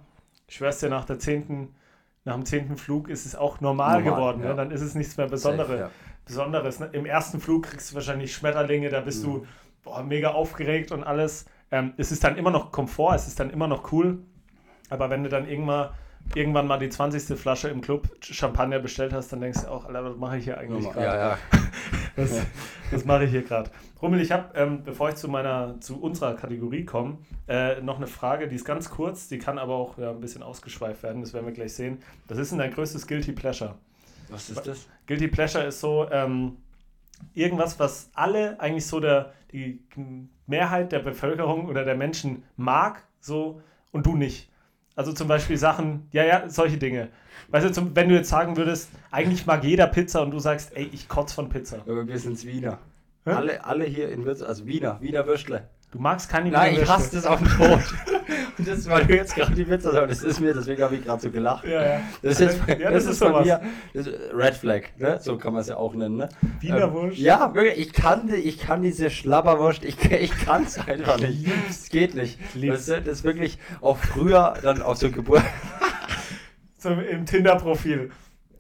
[0.48, 1.76] Ich schwör's dir, nach der zehnten,
[2.24, 4.44] nach dem zehnten Flug ist es auch normal, Normal, geworden.
[4.44, 4.50] ja.
[4.50, 4.56] Ne?
[4.56, 5.90] Dann ist es nichts mehr Besondere, Safe, ja.
[6.26, 6.80] Besonderes.
[6.80, 6.90] Ne?
[6.94, 9.32] Im ersten Flug kriegst du wahrscheinlich Schmetterlinge, da bist Mhm.
[9.32, 9.46] du
[9.84, 11.46] boah, mega aufgeregt und alles.
[11.72, 14.20] Ähm, es ist dann immer noch Komfort, es ist dann immer noch cool.
[14.90, 15.90] Aber wenn du dann irgendwann,
[16.36, 17.38] irgendwann mal die 20.
[17.38, 20.58] Flasche im Club Champagner bestellt hast, dann denkst du auch, Alter, was mache ich hier
[20.58, 21.06] eigentlich gerade?
[21.06, 21.38] Ja, ja.
[22.16, 22.42] Was,
[22.92, 23.70] was mache ich hier gerade?
[24.02, 27.18] Rummel, ich habe, ähm, bevor ich zu meiner, zu unserer Kategorie komme,
[27.48, 30.44] äh, noch eine Frage, die ist ganz kurz, die kann aber auch ja, ein bisschen
[30.44, 32.00] ausgeschweift werden, das werden wir gleich sehen.
[32.28, 33.76] Was ist denn dein größtes Guilty Pleasure?
[34.30, 34.88] Was ist das?
[35.08, 36.58] Guilty Pleasure ist so ähm,
[37.34, 39.80] irgendwas, was alle eigentlich so der, die
[40.48, 43.62] Mehrheit der Bevölkerung oder der Menschen mag, so
[43.92, 44.50] und du nicht.
[44.96, 47.10] Also zum Beispiel Sachen, ja, ja, solche Dinge.
[47.50, 50.76] Weißt du, zum, wenn du jetzt sagen würdest, eigentlich mag jeder Pizza und du sagst,
[50.76, 51.78] ey, ich kotze von Pizza.
[51.88, 52.80] Aber wir sind's Wiener.
[53.26, 53.32] Hä?
[53.32, 55.68] Alle, alle hier in Würzburg, also Wiener, Wiener Würstle.
[55.94, 57.80] Du magst keine Nein, ich hasse das auf den Tod.
[58.58, 61.04] Und das, weil du jetzt gerade die Witze sagst, das ist mir, deswegen habe ich
[61.04, 61.66] gerade so gelacht.
[61.66, 62.02] Ja, ja.
[62.24, 63.46] Das ist, jetzt, ja, das ist bei sowas.
[63.46, 63.62] mir
[63.94, 65.20] das ist Red Flag, ne?
[65.22, 66.18] so kann man es ja auch nennen.
[66.18, 66.30] Ne?
[66.62, 67.18] Wiener Wurst?
[67.18, 71.46] Ja, wirklich, ich kann, ich kann diese Schlabberwurst, ich, ich kann es einfach nicht.
[71.70, 72.40] Es geht nicht.
[72.56, 75.44] Das, das ist wirklich auch früher dann auf so Geburt.
[76.78, 78.12] So im Tinder-Profil.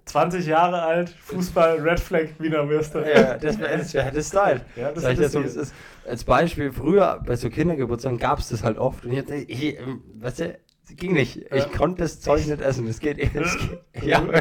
[0.06, 3.06] 20 Jahre alt, Fußball, Red Flag, Wiener Würste.
[3.14, 4.62] Ja, das wäre das wär der Style.
[4.76, 5.74] Ja, das ist dir so, das ist,
[6.08, 9.06] als Beispiel, früher bei so Kindergeburtstagen gab es das halt oft.
[9.06, 11.38] Und ich, dachte, ich, ähm, weißt du, es ging nicht.
[11.38, 11.66] Ich Ja.
[11.66, 12.88] konnte das Zeug nicht essen.
[12.88, 13.58] Das geht, das
[13.93, 14.22] geht ja.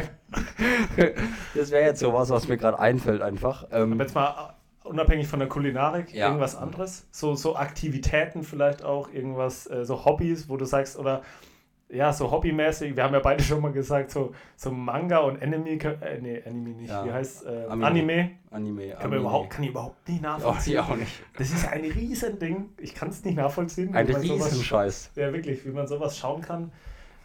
[1.55, 3.67] Das wäre jetzt sowas, was mir gerade einfällt einfach.
[3.71, 4.55] Ähm, Aber jetzt mal
[4.85, 6.27] äh, unabhängig von der Kulinarik, Ja.
[6.27, 7.07] irgendwas anderes?
[7.11, 11.23] So, so Aktivitäten vielleicht auch, irgendwas, äh, so Hobbys, wo du sagst, oder
[11.93, 15.71] ja, so hobbymäßig, wir haben ja beide schon mal gesagt, so, so Manga und Anime,
[15.71, 17.05] äh, nee, Anime nicht, Ja.
[17.05, 17.87] wie heißt äh, Anime.
[17.87, 18.31] Anime?
[18.51, 19.17] Anime, Kann, Anime.
[19.21, 20.73] überhaupt, kann ich überhaupt nicht nachvollziehen.
[20.73, 21.13] ich auch nicht.
[21.39, 22.71] Das ist ein Riesending.
[22.79, 23.95] Ich kann es nicht nachvollziehen.
[23.95, 25.13] Ein Riesenscheiß.
[25.17, 26.73] Ja, wirklich, wie man sowas schauen kann.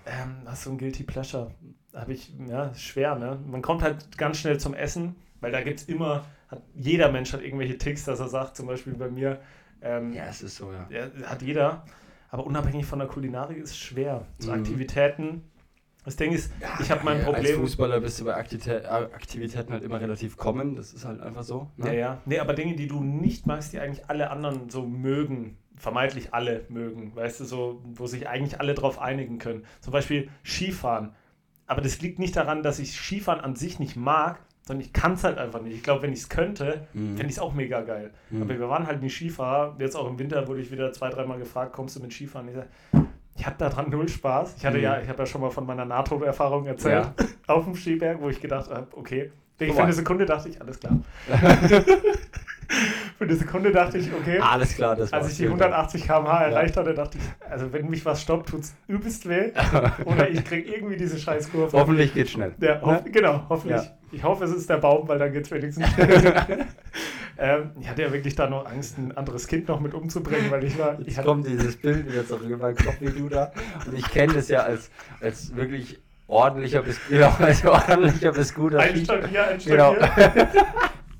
[0.06, 1.52] Ähm, das ist so ein Guilty Pleasure.
[1.94, 3.40] Habe ich, ja, schwer, ne?
[3.46, 7.34] Man kommt halt ganz schnell zum Essen, weil da gibt es immer, hat, jeder Mensch
[7.34, 9.40] hat irgendwelche Ticks, dass er sagt, zum Beispiel bei mir,
[9.82, 10.88] ähm, Ja, es ist so, ja.
[10.90, 11.84] ja, hat jeder.
[12.30, 14.26] Aber unabhängig von der Kulinarik ist es schwer.
[14.40, 14.60] So Mhm.
[14.60, 15.44] Aktivitäten.
[16.04, 17.60] Das Ding ist, ich habe mein Als Problem.
[17.60, 20.76] Fußballer bist du bei Aktivitä Aktivitäten halt immer relativ kommen.
[20.78, 21.70] Das ist halt einfach so.
[21.78, 22.22] Ja, ja.
[22.26, 26.64] Nee, aber Dinge, die du nicht magst, die eigentlich alle anderen so mögen, vermeintlich alle
[26.70, 29.66] mögen, weißt du, so, wo sich eigentlich alle drauf einigen können.
[29.82, 31.14] Zum Beispiel Skifahren.
[31.66, 35.14] Aber das liegt nicht daran, dass ich Skifahren an sich nicht mag, sondern ich kann
[35.14, 35.76] es halt einfach nicht.
[35.76, 37.16] Ich glaube, wenn ich es könnte, Mhm.
[37.16, 38.12] fände ich es auch mega geil.
[38.30, 38.42] Mhm.
[38.44, 39.76] Aber wir waren halt nie Skifahrer.
[39.80, 42.48] Jetzt auch im Winter wurde ich wieder zwei, dreimal gefragt, kommst du mit Skifahren?
[42.50, 42.68] Ich sag,
[43.38, 44.56] ich habe daran null Spaß.
[44.58, 44.84] Ich hatte Mhm.
[44.84, 47.08] ja, ich habe ja schon mal von meiner NATO-Erfahrung erzählt
[47.48, 49.32] auf dem Skiberg, wo ich gedacht habe, okay.
[49.60, 51.00] Ich für eine Sekunde dachte ich, alles klar.
[53.18, 54.40] Für eine Sekunde dachte ich, okay.
[54.40, 58.06] Alles klar, das Als ich die 180 km/h erreicht hatte, dachte ich, also wenn mich
[58.06, 59.52] was stoppt, tut es übelst weh.
[60.06, 61.76] Oder ich kriege irgendwie diese scheiß Kurve.
[61.76, 62.54] Hoffentlich geht's schnell.
[62.60, 63.82] Ja, hoff, Genau, hoffentlich.
[63.82, 63.98] Ja.
[64.12, 66.66] Ich hoffe, es ist der Baum, weil dann geht es wenigstens schnell.
[67.40, 70.64] ähm, ich hatte ja wirklich da noch Angst, ein anderes Kind noch mit umzubringen, weil
[70.64, 71.00] ich war.
[71.00, 73.52] Ich Jetzt kommt dieses Bild wieder zurück in meinen Kopf, wie du da.
[73.88, 74.92] Und ich kenne das ja als,
[75.22, 78.96] als wirklich ordentlicher bis, genau, als ordentlicher bis guter ein.
[78.96, 79.96] Stock hier, ein Stock Genau.
[79.96, 80.48] hier.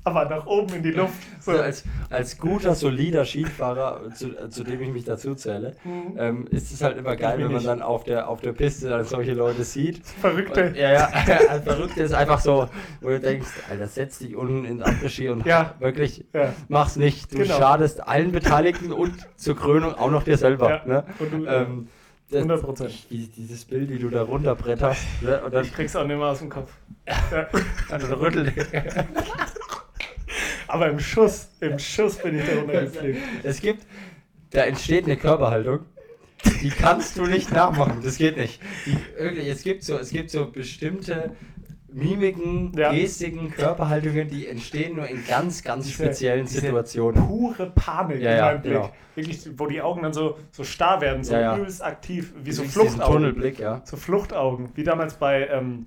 [0.08, 1.14] Aber nach oben in die Luft.
[1.40, 1.52] So.
[1.52, 6.14] So, als, als guter, solider Skifahrer, zu, zu dem ich mich dazu zähle, Mhm.
[6.18, 7.66] ähm, ist es halt immer geil, wenn man nicht.
[7.66, 10.06] dann auf der, auf der Piste dann solche Leute sieht.
[10.06, 10.68] Verrückte.
[10.68, 11.06] Und, ja, ja,
[11.64, 12.68] Verrückte ist einfach so,
[13.00, 15.74] wo du denkst, Alter, setz dich unten ins Après-Ski und Ja.
[15.78, 16.52] wirklich, Ja.
[16.68, 17.32] mach's nicht.
[17.32, 17.56] Du Genau.
[17.58, 20.70] schadest allen Beteiligten und zur Krönung auch noch dir selber.
[20.70, 20.82] Ja.
[20.86, 21.04] Ne?
[21.18, 21.88] Und du, Ähm,
[22.30, 23.06] das- 100%.
[23.10, 25.40] die- Dieses Bild, wie du da runterbretterst ne?
[25.44, 26.70] und dann, ich krieg's auch nicht mehr aus dem Kopf.
[27.06, 27.46] Ja.
[27.90, 28.52] dann rüttelt.
[30.68, 33.16] Aber im Schuss, im Schuss bin ich da runtergeflogen.
[33.42, 33.86] Es gibt,
[34.50, 35.80] da entsteht eine Körperhaltung,
[36.62, 38.00] die kannst du nicht nachmachen.
[38.02, 38.60] Das geht nicht.
[38.86, 41.32] Die, wirklich, es gibt so, es gibt so bestimmte
[41.90, 42.92] Mimiken, Ja.
[42.92, 47.26] Gestiken, Körperhaltungen, die entstehen nur in ganz, ganz Diese- speziellen diese Situationen.
[47.26, 48.72] Pure Panik Ja, in ja, meinem Blick.
[48.74, 48.92] genau.
[49.14, 51.56] Wirklich, wo die Augen dann so, so starr werden, so Ja, ja.
[51.56, 53.14] übelst aktiv, wie so Du Fluchtaugen.
[53.14, 53.80] Tunnelblick, ja.
[53.84, 54.68] So Fluchtaugen.
[54.74, 55.86] Wie damals bei ähm,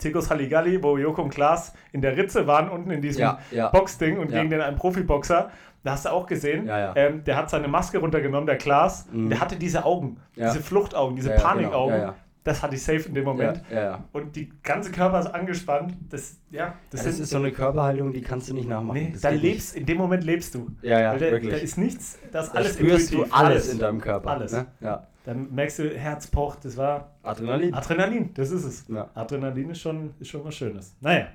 [0.00, 3.68] Zirkus Halligalli, wo Joko und Klaas in der Ritze waren, unten in diesem Ja, ja.
[3.68, 4.38] Boxding und Ja.
[4.38, 5.50] gegen den einen Profiboxer.
[5.82, 6.68] Da hast du auch gesehen.
[6.94, 9.08] Ähm, der hat seine Maske runtergenommen, der Klaas.
[9.10, 9.30] Mhm.
[9.30, 12.12] Der hatte diese Augen, diese Fluchtaugen, diese ja, Panikaugen.
[12.44, 12.54] Ja, ja.
[12.54, 13.62] Das hatte ich safe in dem Moment.
[13.70, 14.04] Ja, ja, ja.
[14.12, 15.94] Und die ganze Körper ist angespannt.
[16.08, 18.98] Das, ja, das, Das, das sind, ist so eine Körperhaltung, die kannst du nicht nachmachen.
[18.98, 20.68] nee, das da geht lebst, in dem Moment lebst du.
[20.70, 20.84] Nicht.
[20.84, 21.52] Ja, ja, da, wirklich.
[21.52, 24.30] da ist nichts, das da alles spürst du intuitiv, alles, in deinem Körper.
[24.30, 24.52] Alles.
[24.52, 24.66] Ne?
[24.80, 25.06] Ja.
[25.24, 27.74] Dann merkst du, Herz pocht, das war Adrenalin.
[27.74, 28.88] Adrenalin, das ist es.
[28.88, 29.10] Ja.
[29.14, 30.96] Adrenalin ist schon, ist schon was Schönes.
[31.00, 31.28] Naja,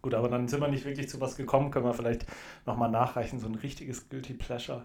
[0.00, 2.24] gut, aber dann sind wir nicht wirklich zu was gekommen, können wir vielleicht
[2.64, 4.84] nochmal nachreichen, so ein richtiges Guilty Pleasure.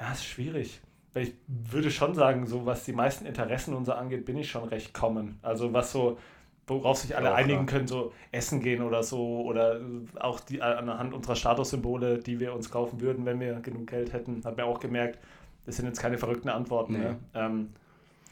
[0.00, 0.80] Ja, ist schwierig.
[1.14, 4.64] Weil ich würde schon sagen, so was die meisten Interessen unser angeht, bin ich schon
[4.64, 5.38] recht common.
[5.42, 6.18] Also was so,
[6.66, 7.78] worauf sich alle Ja, einigen klar.
[7.78, 9.80] können, so essen gehen oder so, oder
[10.20, 14.42] auch die anhand unserer Statussymbole, die wir uns kaufen würden, wenn wir genug Geld hätten,
[14.44, 15.18] hat mir auch gemerkt,
[15.66, 16.94] das sind jetzt keine verrückten Antworten.
[16.94, 16.98] Nee.
[16.98, 17.18] Ne?
[17.34, 17.68] Ähm,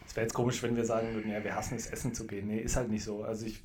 [0.07, 2.49] es wäre jetzt komisch, wenn wir sagen würden, ja, wir hassen es, essen zu gehen.
[2.49, 3.23] Nee, ist halt nicht so.
[3.23, 3.61] Also ich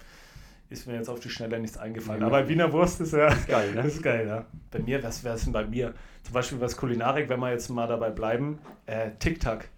[0.69, 2.21] ist mir jetzt auf die Schnelle nichts eingefallen.
[2.21, 2.27] Ja.
[2.27, 3.83] Aber Wiener Wurst ist ja geil, ne?
[3.83, 4.45] Das ist geil, ja.
[4.71, 5.93] Bei mir, was wäre es denn bei mir?
[6.23, 8.59] Zum Beispiel was Kulinarik, wenn wir jetzt mal dabei bleiben.
[8.85, 9.69] Äh, Tic-Tac.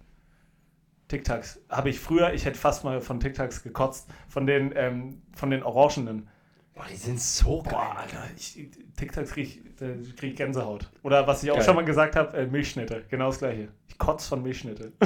[1.10, 1.62] Tic-Tacs.
[1.70, 4.08] Habe ich früher, ich hätte fast mal von Tic-Tacs gekotzt.
[4.30, 6.30] Von den, ähm, von den Orangenen.
[6.74, 7.74] Boah, die sind so geil.
[7.74, 10.90] Boah, Alter, ich, Tic-Tacs kriege ich, krieg Gänsehaut.
[11.04, 11.66] Oder was ich auch Geil.
[11.66, 13.04] schon mal gesagt habe, äh, Milchschnitte.
[13.10, 13.70] Genau das gleiche.
[13.88, 14.94] Ich kotze von Milchschnitte.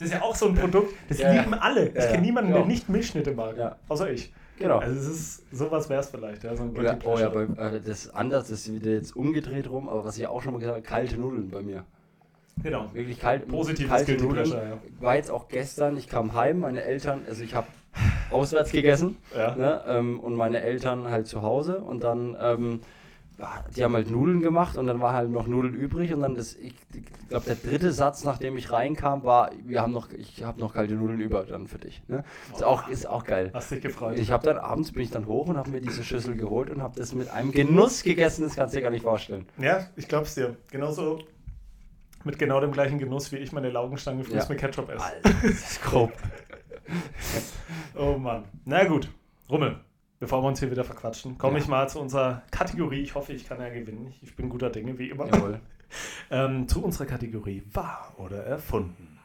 [0.00, 1.88] Das ist ja auch so ein Produkt, das Ja, lieben alle.
[1.88, 3.76] Ich kenne niemanden, der nicht Milchschnitte mag.
[3.86, 4.32] Außer ich.
[4.58, 4.78] Genau.
[4.78, 7.80] Also es ist, sowas wäre es vielleicht, ja, so ein Oder, oh ja, bei, äh,
[7.80, 10.58] das ist anders, das ist wieder jetzt umgedreht rum, aber was ich auch schon mal
[10.58, 11.84] gesagt habe, kalte Nudeln bei mir.
[12.62, 12.92] Genau.
[12.92, 14.50] Wirklich kalt, Positives kalte Guilty Nudeln.
[14.50, 14.78] Ja.
[15.00, 17.68] War jetzt auch gestern, ich kam heim, meine Eltern, also ich habe
[18.30, 19.54] auswärts gegessen Ja.
[19.54, 22.80] ne, ähm, und meine Eltern halt zu Hause und dann, ähm,
[23.76, 26.54] die haben halt Nudeln gemacht und dann war halt noch Nudeln übrig und dann das,
[26.54, 30.60] ich, ich glaube der dritte Satz, nachdem ich reinkam, war, wir haben noch, ich habe
[30.60, 32.02] noch kalte Nudeln über dann für dich.
[32.08, 32.24] Ne?
[32.52, 33.50] Ist, auch, ist auch geil.
[33.54, 34.18] Hast dich gefreut.
[34.18, 36.82] Ich habe dann abends bin ich dann hoch und habe mir diese Schüssel geholt und
[36.82, 39.46] habe das mit einem Genuss gegessen, das kannst du dir gar nicht vorstellen.
[39.58, 40.56] ja, ich glaub's dir.
[40.70, 41.20] Genauso
[42.24, 44.46] mit genau dem gleichen Genuss, wie ich meine Laugenstange Fuß Ja.
[44.48, 45.02] mit Ketchup esse.
[45.04, 46.12] Alter, das ist grob.
[47.96, 48.44] Oh Mann.
[48.64, 49.08] Na gut,
[49.48, 49.78] Rummel.
[50.20, 51.62] Bevor wir uns hier wieder verquatschen, komme Ja.
[51.64, 53.00] ich mal zu unserer Kategorie.
[53.00, 54.12] Ich hoffe, ich kann ja gewinnen.
[54.20, 55.26] Ich bin guter Dinge, wie immer.
[55.26, 55.60] Jawohl.
[56.30, 59.18] Ähm, zu unserer Kategorie wahr oder erfunden.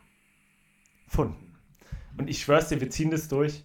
[1.07, 1.55] Funden.
[2.17, 3.63] Und ich schwör's dir, wir ziehen das durch.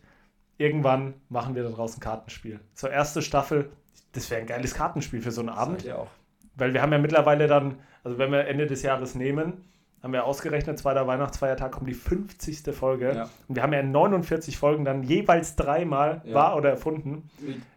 [0.58, 2.60] Irgendwann machen wir da draußen ein Kartenspiel.
[2.74, 3.72] Zur erste Staffel,
[4.12, 5.80] das wäre ein geiles Kartenspiel für so einen Abend.
[5.80, 6.10] Seid ihr auch.
[6.56, 9.64] Weil wir haben ja mittlerweile dann, also wenn wir Ende des Jahres nehmen,
[10.03, 12.74] haben wir ausgerechnet, zweiter Weihnachtsfeiertag kommt die 50.
[12.74, 13.14] Folge.
[13.14, 13.30] Ja.
[13.48, 16.34] Und wir haben ja in 49 Folgen dann jeweils dreimal Ja.
[16.34, 17.28] wahr oder erfunden.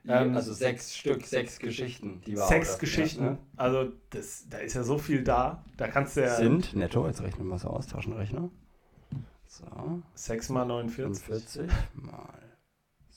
[0.07, 2.47] Ähm, also sechs Stück, sechs Geschichten, die war.
[2.47, 2.79] Sechs oder?
[2.79, 3.23] Geschichten.
[3.23, 3.37] Ja, ne?
[3.57, 5.63] Also das, da ist ja so viel da.
[5.77, 8.49] Da kannst du ja Sind netto, jetzt rechnen wir es aus, Taschenrechner.
[9.47, 9.65] So,
[10.15, 11.23] 6 mal 49.
[11.23, 12.29] 45 mal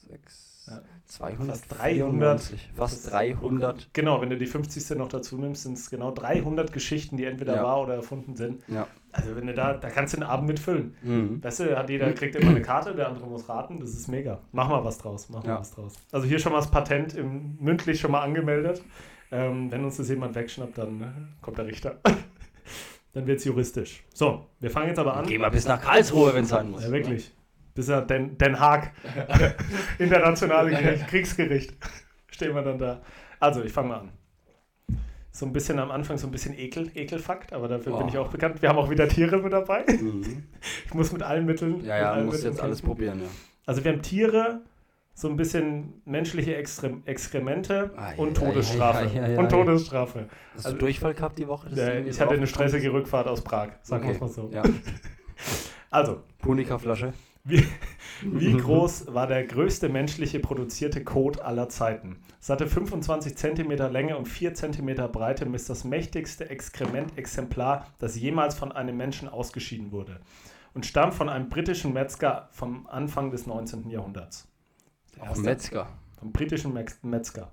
[0.08, 0.55] 6.
[0.66, 0.82] Ja.
[1.06, 2.70] 293.
[2.74, 3.90] Fast 300.
[3.92, 4.96] Genau, wenn du die 50.
[4.98, 7.62] noch dazu nimmst, sind es genau 300 Geschichten, die entweder Ja.
[7.62, 8.62] wahr oder erfunden sind.
[8.68, 8.86] Ja.
[9.12, 10.94] Also wenn du da, da kannst du den Abend mitfüllen.
[11.02, 11.42] Mhm.
[11.42, 13.78] Weißt du, hat jeder kriegt immer eine Karte, der andere muss raten.
[13.80, 14.40] Das ist mega.
[14.52, 15.28] Mach mal was draus.
[15.30, 15.60] Mach mal Ja.
[15.60, 15.94] was draus.
[16.12, 18.82] Also hier schon mal das Patent im, mündlich schon mal angemeldet.
[19.30, 21.06] Ähm, wenn uns das jemand wegschnappt, dann äh,
[21.42, 22.00] kommt der Richter.
[23.12, 24.04] dann wird es juristisch.
[24.12, 25.26] So, wir fangen jetzt aber an.
[25.26, 26.84] Geh mal bis nach Karlsruhe, wenn es sein muss.
[26.84, 27.32] Ja, wirklich.
[27.76, 28.90] Bis er Den, Den Haag.
[29.98, 31.74] Internationale Gericht, Kriegsgericht.
[32.28, 33.02] Stehen wir dann da.
[33.38, 34.12] Also, ich fange mal an.
[35.30, 38.08] So ein bisschen am Anfang so ein bisschen Ekel, Ekelfakt, aber dafür bin Boah.
[38.08, 38.62] ich auch bekannt.
[38.62, 39.84] Wir haben auch wieder Tiere mit dabei.
[39.86, 40.44] Mhm.
[40.86, 41.84] Ich muss mit allen Mitteln.
[41.84, 43.28] Ja, ja, Mitteln jetzt alles probieren, ja.
[43.66, 44.62] Also wir haben Tiere,
[45.12, 48.98] so ein bisschen menschliche Extre Exkremente Ai, und ai, Todesstrafe.
[49.00, 49.50] ai, ai, ai, und.
[49.50, 50.28] Todesstrafe.
[50.54, 51.68] Hast Also- du Durchfall gehabt die Woche?
[52.08, 54.50] ich hatte eine stressige Rückfahrt aus Prag, sagen wir es mal so.
[54.52, 54.62] Ja.
[55.90, 57.12] Also, Punika-Flasche.
[57.48, 57.64] Wie,
[58.22, 62.18] wie groß war der größte menschliche produzierte Kot aller Zeiten?
[62.40, 68.16] Es hatte 25 cm Länge und 4 cm Breite und ist das mächtigste Exkrementexemplar, das
[68.16, 70.20] jemals von einem Menschen ausgeschieden wurde.
[70.74, 73.88] Und stammt von einem britischen Metzger vom Anfang des 19.
[73.90, 74.48] Jahrhunderts.
[75.22, 75.88] Erste- Metzger.
[76.18, 76.72] Vom britischen
[77.02, 77.52] Metzger.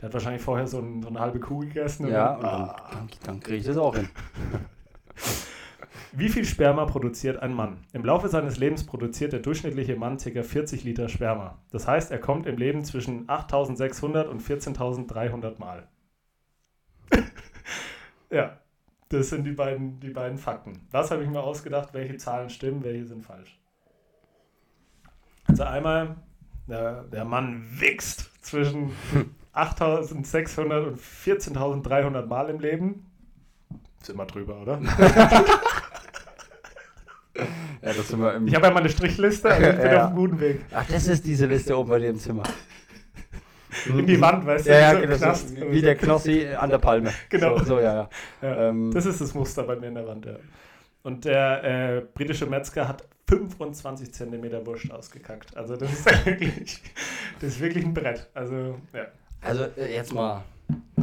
[0.00, 2.06] Der hat wahrscheinlich vorher so, ein, so eine halbe Kuh gegessen.
[2.08, 2.76] Ja, und dann, Ah.
[2.92, 4.08] dann, dann kriege ich das auch hin.
[6.18, 7.84] Wie viel Sperma produziert ein Mann?
[7.92, 10.42] Im Laufe seines Lebens produziert der durchschnittliche Mann ca.
[10.42, 11.58] 40 Liter Sperma.
[11.70, 15.86] Das heißt, er kommt im Leben zwischen 8600 und 14.300 Mal.
[18.30, 18.58] ja,
[19.10, 20.88] das sind die beiden, die beiden Fakten.
[20.90, 23.60] Das habe ich mir ausgedacht, welche Zahlen stimmen, welche sind falsch.
[25.44, 26.16] Also einmal,
[26.66, 28.92] der, der Mann wächst zwischen
[29.52, 33.04] 8600 und 14.300 Mal im Leben.
[34.00, 34.80] Ist immer drüber, oder?
[37.82, 39.96] Ja, das sind wir im Ich habe ja mal eine Strichliste, also ich bin Ja.
[40.04, 40.60] auf einem guten Weg.
[40.72, 42.42] Ach, das ist diese Liste oben bei dir im Zimmer.
[43.86, 45.48] In die Wand, weißt du, Ja, ja, so genau, Knast.
[45.50, 47.12] so, wie der Knossi an der Palme.
[47.28, 47.58] Genau.
[47.58, 48.08] So, so ja, ja.
[48.42, 50.36] Ja, Ähm, das ist das Muster bei mir in der Wand, ja.
[51.02, 55.56] Und der äh, britische Metzger hat 25 Zentimeter Wurst ausgekackt.
[55.56, 56.80] Also das ist wirklich,
[57.40, 58.28] das ist wirklich ein Brett.
[58.34, 59.06] Also, ja.
[59.42, 60.42] Also äh, jetzt mal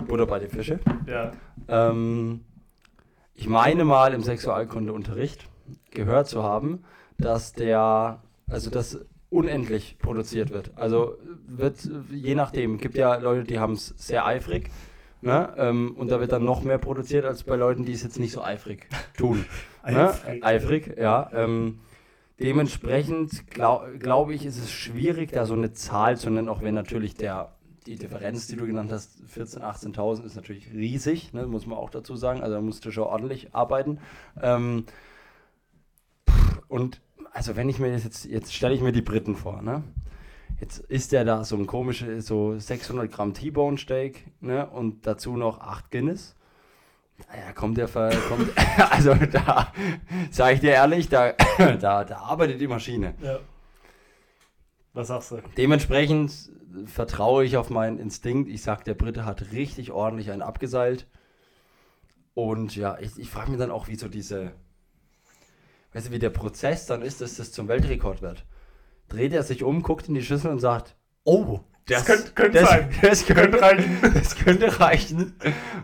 [0.08, 0.80] Butter bei die Fische.
[1.08, 1.32] ja.
[1.68, 2.42] Ähm,
[3.36, 5.46] ich meine mal im Sexualkundeunterricht
[5.92, 6.84] gehört zu haben,
[7.18, 9.00] dass der, also das
[9.30, 10.72] unendlich produziert wird.
[10.76, 14.70] Also wird, je nachdem, gibt ja Leute, die haben es sehr eifrig.
[15.22, 15.54] Ne?
[15.58, 18.34] Ähm, und da wird dann noch mehr produziert als bei Leuten, die es jetzt nicht
[18.34, 18.88] so eifrig
[19.18, 19.46] tun.
[19.86, 20.10] Ne?
[20.10, 20.46] Eifrig.
[20.46, 21.30] Eifrig, ja.
[21.34, 21.80] Ähm,
[22.40, 26.76] dementsprechend glaube glaub ich, ist es schwierig, da so eine Zahl zu nennen, auch wenn
[26.76, 27.54] natürlich der,
[27.88, 29.62] die Differenz, die du genannt hast, 14.000,
[29.94, 31.48] 18.000 ist natürlich riesig, ne?
[31.48, 32.42] muss man auch dazu sagen.
[32.42, 34.00] Also da musst du schon ordentlich arbeiten.
[34.42, 34.86] Ähm,
[36.74, 37.02] und
[37.34, 39.84] also wenn ich mir das jetzt, jetzt stelle ich mir die Briten vor, ne?
[40.60, 44.68] Jetzt ist der da so ein komisches, so 600 Gramm T-Bone Steak, ne?
[44.68, 46.36] Und dazu noch 8 Guinness.
[47.30, 48.50] Naja, kommt der Ver, kommt,
[48.90, 49.72] also da,
[50.32, 51.34] sage ich dir ehrlich, da,
[51.80, 53.14] da, da arbeitet die Maschine.
[53.22, 53.40] ja.
[54.94, 55.42] Was sagst du?
[55.58, 56.52] Dementsprechend
[56.86, 58.50] vertraue ich auf meinen Instinkt.
[58.50, 61.08] Ich sag, der Brite hat richtig ordentlich einen abgeseilt.
[62.34, 64.54] Und ja, ich, ich frage mich dann auch, wie so diese.
[65.94, 68.46] Weißt du, wie der Prozess dann ist, dass das zum Weltrekord wird.
[69.10, 72.70] Dreht er sich um, guckt in die Schüssel und sagt, oh, Das, könnte, könnte das,
[72.70, 72.90] sein.
[73.02, 73.98] Das könnte, Könnte reichen.
[74.14, 75.36] das könnte reichen.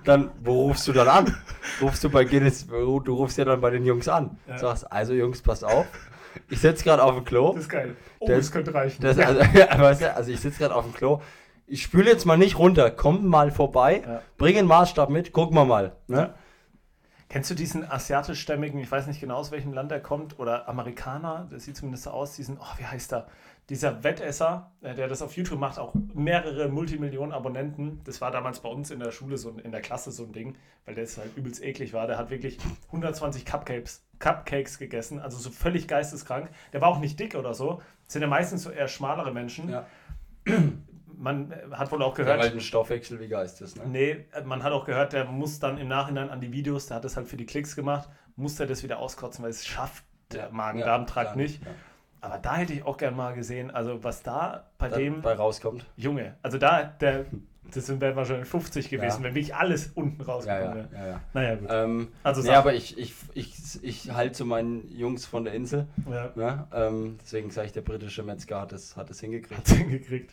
[0.05, 1.36] Dann, wo rufst du dann an?
[1.82, 4.38] Rufst du bei Guinness, du rufst ja dann bei den Jungs an.
[4.47, 4.57] Ja.
[4.57, 5.86] Sagst, also Jungs, passt auf.
[6.49, 7.53] Ich sitze gerade auf dem Klo.
[7.53, 7.95] Das ist geil.
[8.20, 9.01] Oh, Das- das, könnte reichen.
[9.01, 9.39] Das, also,
[9.78, 11.22] weißt du, also ich sitze gerade auf dem Klo.
[11.68, 12.89] Ich spüle jetzt mal nicht runter.
[12.89, 14.01] Komm mal vorbei.
[14.05, 14.22] Ja.
[14.38, 15.34] Bring einen Maßstab mit.
[15.34, 15.95] Gucken wir mal.
[16.07, 16.34] Ne?
[17.30, 21.47] Kennst du diesen asiatischstämmigen, ich weiß nicht genau aus welchem Land er kommt, oder Amerikaner,
[21.51, 23.27] das sieht zumindest so aus, diesen, oh, wie heißt er?
[23.69, 28.01] Dieser Wettesser, äh, der das auf YouTube macht, auch mehrere Multimillionen Abonnenten.
[28.03, 30.55] Das war damals bei uns in der Schule, so in der Klasse so ein Ding,
[30.86, 32.07] weil der halt übelst eklig war.
[32.07, 32.57] Der hat wirklich
[32.88, 36.49] 120 Cupcakes, Cupcakes gegessen, also so völlig geisteskrank.
[36.73, 37.80] Der war auch nicht dick oder so.
[38.05, 39.69] Das sind ja meistens so eher schmalere Menschen.
[39.69, 39.86] Ja.
[41.22, 43.78] Man äh, hat wohl auch Der gehört, halt ein Stoffwechsel wie Geist ist.
[43.78, 43.84] Ne?
[43.88, 47.03] Nee, man hat auch gehört, der muss dann im Nachhinein an die Videos, der hat
[47.05, 48.07] das halt für die Klicks gemacht,
[48.38, 51.61] muss er das wieder auskotzen, weil es schafft der Magen-Darm-Trakt Ja, nicht.
[51.63, 51.72] Ja.
[52.22, 55.34] Aber da hätte ich auch gern mal gesehen, also was da bei Da, dem bei
[55.34, 55.86] rauskommt.
[55.97, 57.26] Junge, also da, der,
[57.74, 59.24] das sind wären wahrscheinlich 50 gewesen, Ja.
[59.28, 61.03] wenn wirklich alles unten Ja, rausgekommen ja, wäre.
[61.03, 61.22] ja, ja.
[61.34, 61.67] Naja, gut.
[61.72, 65.88] Ähm, Also nee, aber ich, ich, ich, ich halte zu meinen Jungs von der Insel.
[66.09, 66.67] Ja, Ne?
[66.74, 69.57] Ähm, deswegen sage ich, der britische Metzger hat es, hat es hingekriegt.
[69.59, 70.32] hat hingekriegt.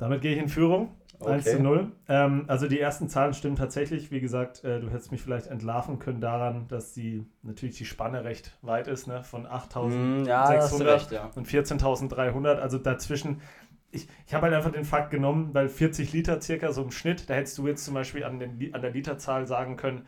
[0.00, 0.96] Damit gehe ich in Führung.
[1.20, 1.56] 1 Okay.
[1.58, 1.92] zu 0.
[2.08, 4.10] Ähm, also die ersten Zahlen stimmen tatsächlich.
[4.10, 8.24] Wie gesagt, äh, du hättest mich vielleicht entlarven können daran, dass die natürlich die Spanne
[8.24, 9.22] recht weit ist, ne?
[9.22, 11.30] von 8000 Mm, ja, 600 recht, ja.
[11.34, 12.54] und 14.300.
[12.58, 13.42] Also dazwischen.
[13.90, 17.28] Ich, ich habe halt einfach den Fakt genommen, weil 40 Liter circa so im Schnitt,
[17.28, 20.06] da hättest du jetzt zum Beispiel an, den, an der Literzahl sagen können,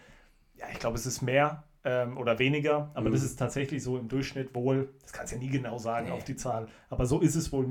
[0.55, 3.13] ja, ich glaube, es ist mehr ähm, oder weniger, aber Mhm.
[3.15, 6.13] das ist tatsächlich so im Durchschnitt wohl, das kannst du ja nie genau sagen Nee.
[6.13, 7.65] auf die Zahl, aber so ist es wohl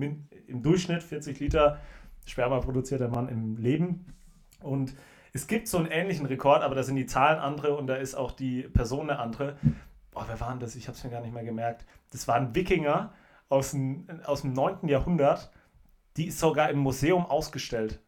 [0.48, 1.80] im Durchschnitt 40 Liter
[2.26, 4.06] Sperma produziert der Mann im Leben.
[4.62, 4.96] Und
[5.34, 8.16] es gibt so einen ähnlichen Rekord, aber da sind die Zahlen andere und da ist
[8.16, 9.58] auch die Person eine andere.
[10.12, 10.76] Boah, wer war denn das?
[10.76, 11.86] Ich habe es mir gar nicht mehr gemerkt.
[12.12, 13.14] Das waren Wikinger
[13.50, 14.88] aus dem, aus dem 9.
[14.88, 15.52] Jahrhundert.
[16.18, 18.02] Die ist sogar im Museum ausgestellt,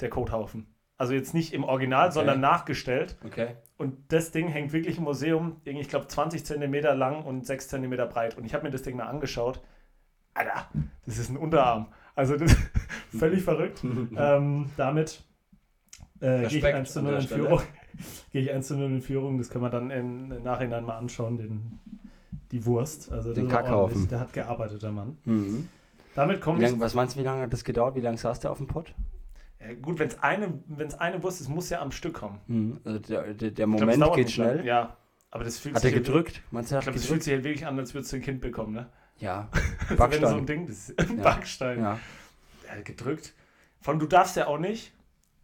[0.00, 0.66] der Kothaufen.
[0.96, 2.14] Also jetzt nicht im Original, Okay.
[2.14, 3.16] sondern nachgestellt.
[3.24, 3.54] Okay.
[3.78, 7.68] Und das Ding hängt wirklich im Museum, irgendwie, ich glaube 20 Zentimeter lang und 6
[7.68, 8.36] Zentimeter breit.
[8.36, 9.62] Und ich habe mir das Ding mal angeschaut.
[10.34, 10.68] Alter,
[11.06, 11.92] das ist ein Unterarm.
[12.20, 12.60] Also das ist
[13.18, 13.82] völlig verrückt.
[14.16, 15.22] ähm, damit
[16.20, 17.28] äh, gehe ich Respekt 1 zu an 0 der in.
[17.28, 17.62] Führung.
[18.32, 19.38] gehe ich 1 zu 0 in Führung.
[19.38, 21.78] Das können wir dann im Nachhinein mal anschauen, den,
[22.52, 23.10] die Wurst.
[23.10, 24.06] Also Den Kackhaufen.
[24.08, 25.16] Der hat gearbeitet, der Mann.
[25.24, 25.68] Mhm.
[26.14, 26.44] Damit ich.
[26.44, 27.94] lang, was meinst du, wie lange hat das gedauert?
[27.94, 28.92] Wie lange saß der auf dem Pott?
[29.60, 32.38] Ja, gut, wenn es eine, wenn's eine Wurst ist, muss ja am Stück kommen.
[32.48, 32.80] Mhm.
[32.84, 34.48] Also der, der, der glaub, Moment dauert geht lang.
[34.56, 34.66] schnell.
[34.66, 34.98] Ja,
[35.30, 36.42] aber das fühlt Hat er sich gedrückt?
[36.50, 38.16] Meinst du, er Ich hat glaube, das fühlt sich halt wirklich an, als würdest du
[38.16, 38.90] ein Kind bekommen, ne?
[39.20, 39.48] Ja.
[39.90, 40.38] Also wenn du so Backstein.
[40.38, 41.78] ein Ding, das ist ein Backstein.
[41.80, 41.98] Ja.
[42.68, 43.34] Ja, gedrückt.
[43.80, 44.92] Von du darfst ja auch nicht.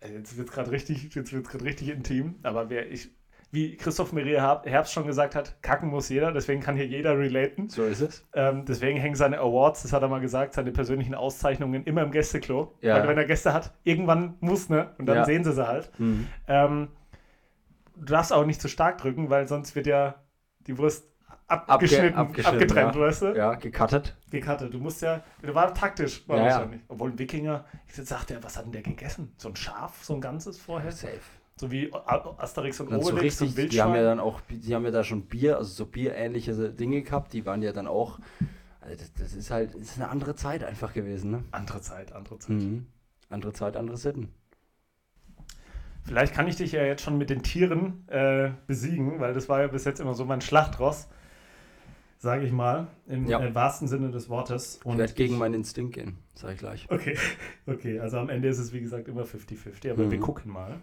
[0.01, 2.37] äh, Jetzt wird es gerade richtig, jetzt wird's gerade richtig intim.
[2.45, 3.11] Aber wer ich,
[3.51, 6.31] wie Christoph Maria Herb- Herbst schon gesagt hat, kacken muss jeder.
[6.31, 7.69] Deswegen kann hier jeder relaten.
[7.69, 8.25] So ist es.
[8.35, 12.13] Ähm, deswegen hängen seine Awards, das hat er mal gesagt, seine persönlichen Auszeichnungen immer im
[12.13, 12.73] Gästeklo.
[12.83, 12.99] Ja.
[13.01, 15.25] Weil wenn er Gäste hat, irgendwann muss ne und dann Ja.
[15.25, 15.91] sehen sie sie halt.
[15.99, 16.29] Mhm.
[16.47, 16.89] Ähm,
[17.97, 20.23] du darfst auch nicht zu stark drücken, weil sonst wird ja
[20.69, 21.09] die Wurst
[21.49, 23.01] Abge- abgeschnitten, abgeschnitten, abgetrennt, ja.
[23.01, 23.27] weißt du?
[23.37, 24.17] Ja, gecuttet.
[24.31, 24.75] Gekattet.
[24.75, 26.51] Du musst ja, du war taktisch, war Ja, ja.
[26.55, 26.81] wahrscheinlich.
[26.89, 29.33] Obwohl ein Wikinger, ich sagte ja, was hat denn der gegessen?
[29.37, 30.91] So ein Schaf, so ein ganzes vorher?
[30.91, 31.21] Safe.
[31.59, 34.19] So wie Asterix und Dann so Obelix, richtig, und die haben ja Wildschwein.
[34.19, 37.63] dann auch, die haben ja da schon Bier, also so bierähnliche Dinge gehabt, die waren
[37.63, 38.19] ja dann auch,
[38.81, 41.45] also das, das ist halt, das ist eine andere Zeit einfach gewesen, ne?
[41.53, 42.51] Andere Zeit, andere Zeit.
[42.57, 42.87] Mhm.
[43.31, 44.35] Andere Zeit, andere Sitten.
[46.05, 49.61] Vielleicht kann ich dich ja jetzt schon mit den Tieren äh, besiegen, weil das war
[49.61, 51.09] ja bis jetzt immer so mein Schlachtross,
[52.27, 53.41] sage ich mal, im Ja.
[53.41, 54.81] äh, wahrsten Sinne des Wortes.
[54.85, 56.87] Ich werde gegen meinen Instinkt gehen, sag ich gleich.
[56.91, 57.17] Okay,
[57.67, 60.11] okay, also am Ende ist es wie gesagt immer 50-50, aber Mhm.
[60.11, 60.75] wir gucken mal.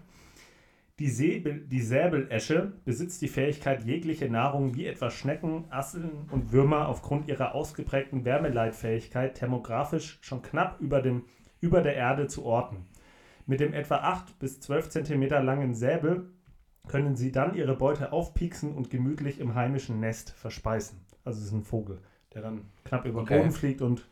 [0.99, 6.87] Die, Säbel, die Säbelesche besitzt die Fähigkeit, jegliche Nahrung wie etwa Schnecken, Asseln und Würmer
[6.87, 11.23] aufgrund ihrer ausgeprägten Wärmeleitfähigkeit thermografisch schon knapp über, dem,
[11.59, 12.85] über der Erde zu orten.
[13.47, 16.29] Mit dem etwa 8 bis 12 cm langen Säbel
[16.87, 20.99] können sie dann ihre Beute aufpieksen und gemütlich im heimischen Nest verspeisen.
[21.24, 21.99] Also es ist ein Vogel,
[22.34, 23.38] der dann knapp über den Okay.
[23.39, 24.05] Boden fliegt und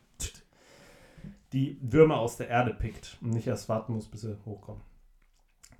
[1.52, 4.82] die Würmer aus der Erde pickt und nicht erst warten muss, bis sie hochkommen.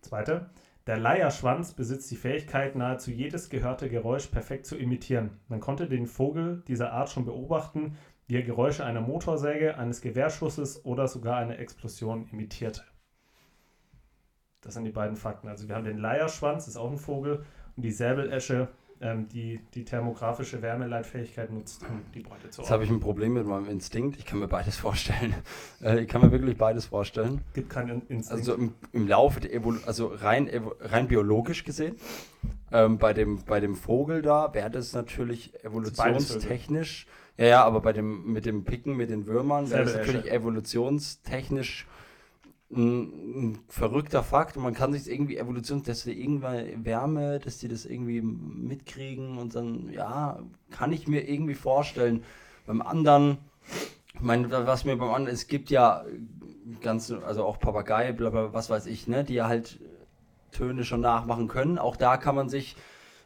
[0.03, 0.51] Zweite,
[0.87, 5.39] der Leierschwanz besitzt die Fähigkeit, nahezu jedes gehörte Geräusch perfekt zu imitieren.
[5.49, 10.85] Man konnte den Vogel dieser Art schon beobachten, wie er Geräusche einer Motorsäge, eines Gewehrschusses
[10.85, 12.83] oder sogar einer Explosion imitierte.
[14.61, 15.49] Das sind die beiden Fakten.
[15.49, 17.45] Also wir haben den Leierschwanz, ist auch ein Vogel,
[17.77, 18.69] und die Säbelesche,
[19.03, 23.35] ähm, die die thermografische Wärmeleitfähigkeit nutzt, um die Beute zu Jetzt habe ich ein Problem
[23.35, 24.17] mit meinem Instinkt.
[24.19, 25.35] Ich kann mir beides vorstellen.
[25.83, 27.41] Äh, ich kann mir wirklich beides vorstellen.
[27.55, 28.31] Gibt keinen Instinkt.
[28.31, 30.49] Also im, im Laufe der Evolution, also rein,
[30.81, 31.97] rein biologisch gesehen,
[32.71, 37.07] Ähm, bei, dem, bei dem Vogel da wäre das natürlich evolutionstechnisch.
[37.37, 41.87] Ja, ja, aber bei dem, mit dem Picken, mit den Würmern, wäre das natürlich evolutionstechnisch
[42.73, 44.57] ein, ein, verrückter Fakt.
[44.57, 49.39] Und man kann sich irgendwie Evolution, dass die irgendwann Wärme, dass die das irgendwie mitkriegen
[49.39, 52.25] und dann, ja, kann ich mir irgendwie vorstellen.
[52.67, 53.39] Beim anderen,
[54.15, 56.05] ich meine, was mir beim anderen, es gibt ja
[56.81, 59.81] ganz, also auch Papagei, bla, bla, was weiß ich, ne, die halt
[60.53, 61.79] Töne schon nachmachen können.
[61.79, 62.77] Auch da kann man sich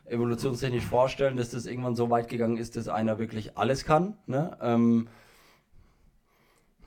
[0.06, 4.16] evolutionstechnisch vorstellen, dass das irgendwann so weit gegangen ist, dass einer wirklich alles kann.
[4.26, 4.56] Ne?
[4.60, 5.08] Ähm,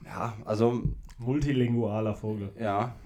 [0.04, 0.82] ja, also.
[1.20, 2.50] Multilingualer Vogel.
[2.58, 2.96] Ja.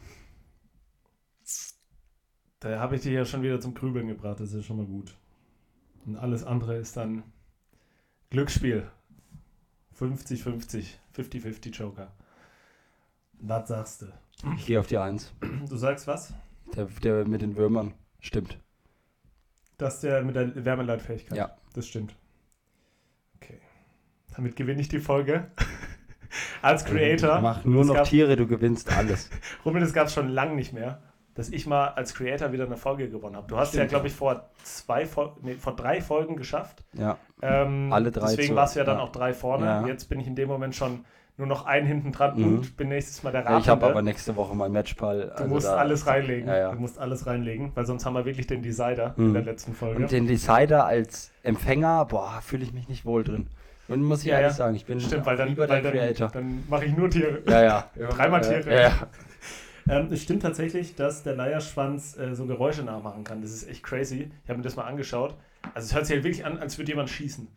[2.60, 5.16] Da habe ich dich ja schon wieder zum Grübeln gebracht, das ist schon mal gut.
[6.06, 7.24] Und alles andere ist dann
[8.30, 8.88] Glücksspiel.
[9.98, 10.86] 50-50.
[11.16, 12.12] 50-50 Joker.
[13.40, 14.06] Was sagst du?
[14.56, 15.32] Ich gehe auf die Eins.
[15.68, 16.34] Du sagst was?
[16.74, 17.94] Der, der mit den Würmern.
[18.20, 18.58] Stimmt.
[19.76, 21.36] Das der mit der Wärmeleitfähigkeit.
[21.36, 21.56] Ja.
[21.74, 22.14] Das stimmt.
[23.36, 23.60] Okay.
[24.36, 25.50] Damit gewinne ich die Folge.
[26.62, 27.40] Als Creator.
[27.40, 29.30] Mach nur noch Tiere, du gewinnst alles.
[29.64, 31.02] Ruben, das gab es schon lange nicht mehr,
[31.34, 33.46] dass ich mal als Creator wieder eine Folge gewonnen habe.
[33.48, 35.06] Du hast Stimmt, ja, glaube ich, vor zwei
[35.42, 36.84] nee, vor drei Folgen geschafft.
[36.92, 37.18] Ja.
[37.42, 38.28] Ähm, Alle drei.
[38.28, 39.66] Deswegen warst du ja dann auch drei vorne.
[39.66, 39.86] Ja.
[39.86, 41.04] Jetzt bin ich in dem Moment schon
[41.36, 42.44] nur noch einen hinten dran mhm.
[42.44, 43.42] und bin nächstes Mal der.
[43.44, 45.30] Ja, ich habe aber nächste Woche mein Matchball.
[45.30, 46.48] Also du musst alles reinlegen.
[46.48, 46.72] Ja, ja.
[46.72, 49.28] Du musst alles reinlegen, weil sonst haben wir wirklich den Decider mhm.
[49.28, 50.02] in der letzten Folge.
[50.02, 53.48] Und den Decider als Empfänger, boah, fühle ich mich nicht wohl drin.
[53.88, 56.28] Und muss ich ja, ehrlich sagen, ich bin Stimmt, weil dann, lieber weil der Creator.
[56.28, 57.42] Dann, dann mache ich nur Tiere.
[57.46, 57.90] Ja, ja.
[58.08, 58.74] Dreimal Tiere.
[58.74, 59.08] Ja, ja.
[59.86, 63.42] Ähm, es stimmt tatsächlich, dass der Leierschwanz äh, so Geräusche nachmachen kann.
[63.42, 64.30] Das ist echt crazy.
[64.42, 65.34] Ich habe mir das mal angeschaut.
[65.74, 67.48] Also es hört sich halt wirklich an, als würde jemand schießen.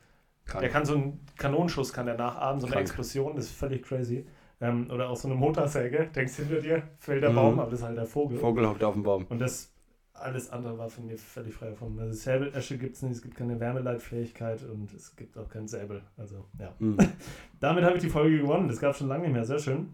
[0.45, 0.61] Krank.
[0.61, 2.88] Der kann so einen Kanonenschuss kann der nachahmen, so eine Krank.
[2.88, 4.25] Explosion, das ist völlig crazy.
[4.59, 7.36] Ähm, oder auch so eine Motorsäge, denkst hinter dir, fällt der mhm.
[7.36, 8.38] Baum, aber das ist halt der Vogel.
[8.38, 9.25] Vogel hockt auf dem Baum.
[9.30, 9.71] Und das
[10.20, 11.99] alles andere war von mir völlig frei davon.
[11.99, 16.01] Also Säbeläsche gibt es nicht, es gibt keine Wärmeleitfähigkeit und es gibt auch keinen Säbel.
[16.18, 16.74] Also ja.
[16.80, 16.97] Mhm.
[17.59, 18.68] Damit habe ich die Folge gewonnen.
[18.68, 19.45] Das gab es schon lange nicht mehr.
[19.45, 19.89] Sehr schön.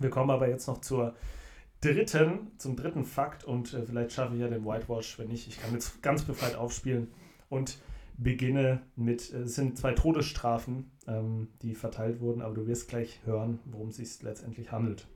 [0.00, 1.14] Wir kommen aber jetzt noch zur
[1.80, 5.18] dritten, zum dritten Fakt und äh, vielleicht schaffe ich ja den Whitewash.
[5.18, 7.08] Wenn nicht, ich kann jetzt ganz befreit aufspielen
[7.48, 7.78] und
[8.16, 13.20] beginne mit, äh, es sind zwei Todesstrafen, ähm, die verteilt wurden, aber du wirst gleich
[13.24, 15.06] hören, worum es sich letztendlich handelt.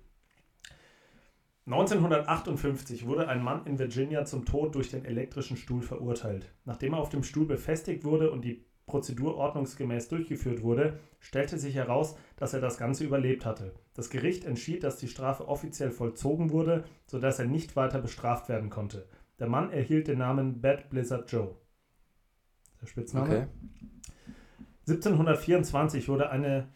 [1.66, 6.52] 1958 wurde ein Mann in Virginia zum Tod durch den elektrischen Stuhl verurteilt.
[6.64, 11.74] Nachdem er auf dem Stuhl befestigt wurde und die Prozedur ordnungsgemäß durchgeführt wurde, stellte sich
[11.74, 13.74] heraus, dass er das Ganze überlebt hatte.
[13.94, 18.70] Das Gericht entschied, dass die Strafe offiziell vollzogen wurde, sodass er nicht weiter bestraft werden
[18.70, 19.08] konnte.
[19.40, 21.56] Der Mann erhielt den Namen Bad Blizzard Joe.
[22.80, 23.26] Der Spitzname.
[23.26, 23.46] Okay.
[24.86, 26.68] 1724 wurde eine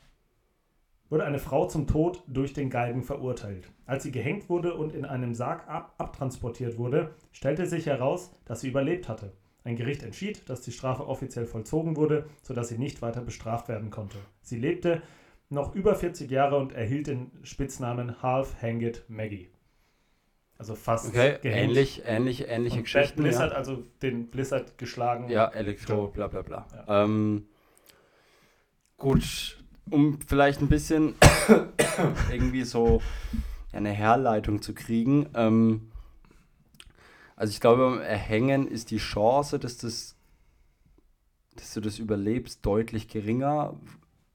[1.11, 3.71] wurde eine Frau zum Tod durch den Galgen verurteilt.
[3.85, 8.61] Als sie gehängt wurde und in einem Sarg ab abtransportiert wurde, stellte sich heraus, dass
[8.63, 9.33] sie überlebt hatte.
[9.65, 13.91] Ein Gericht entschied, dass die Strafe offiziell vollzogen wurde, sodass sie nicht weiter bestraft werden
[13.91, 14.17] konnte.
[14.41, 15.03] Sie lebte
[15.51, 19.51] noch über 40 Jahre und erhielt den Spitznamen Half-Hanged Maggie.
[20.57, 23.23] Also fast okay, ähnlich, ähnlich, ähnliche und Geschichten.
[23.23, 23.57] Blizzard, ja.
[23.57, 25.29] also den Blizzard geschlagen.
[25.31, 26.67] Ja, Elektro, bla bla bla.
[26.75, 27.05] Ja.
[27.05, 27.49] Ähm,
[28.99, 29.60] gut,
[29.91, 31.15] um vielleicht ein bisschen
[32.31, 33.03] irgendwie so
[33.73, 35.29] eine Herleitung zu kriegen.
[35.35, 35.91] Ähm,
[37.37, 40.17] also ich glaube, beim Erhängen ist die Chance, dass, das,
[41.57, 43.75] dass du das überlebst, deutlich geringer.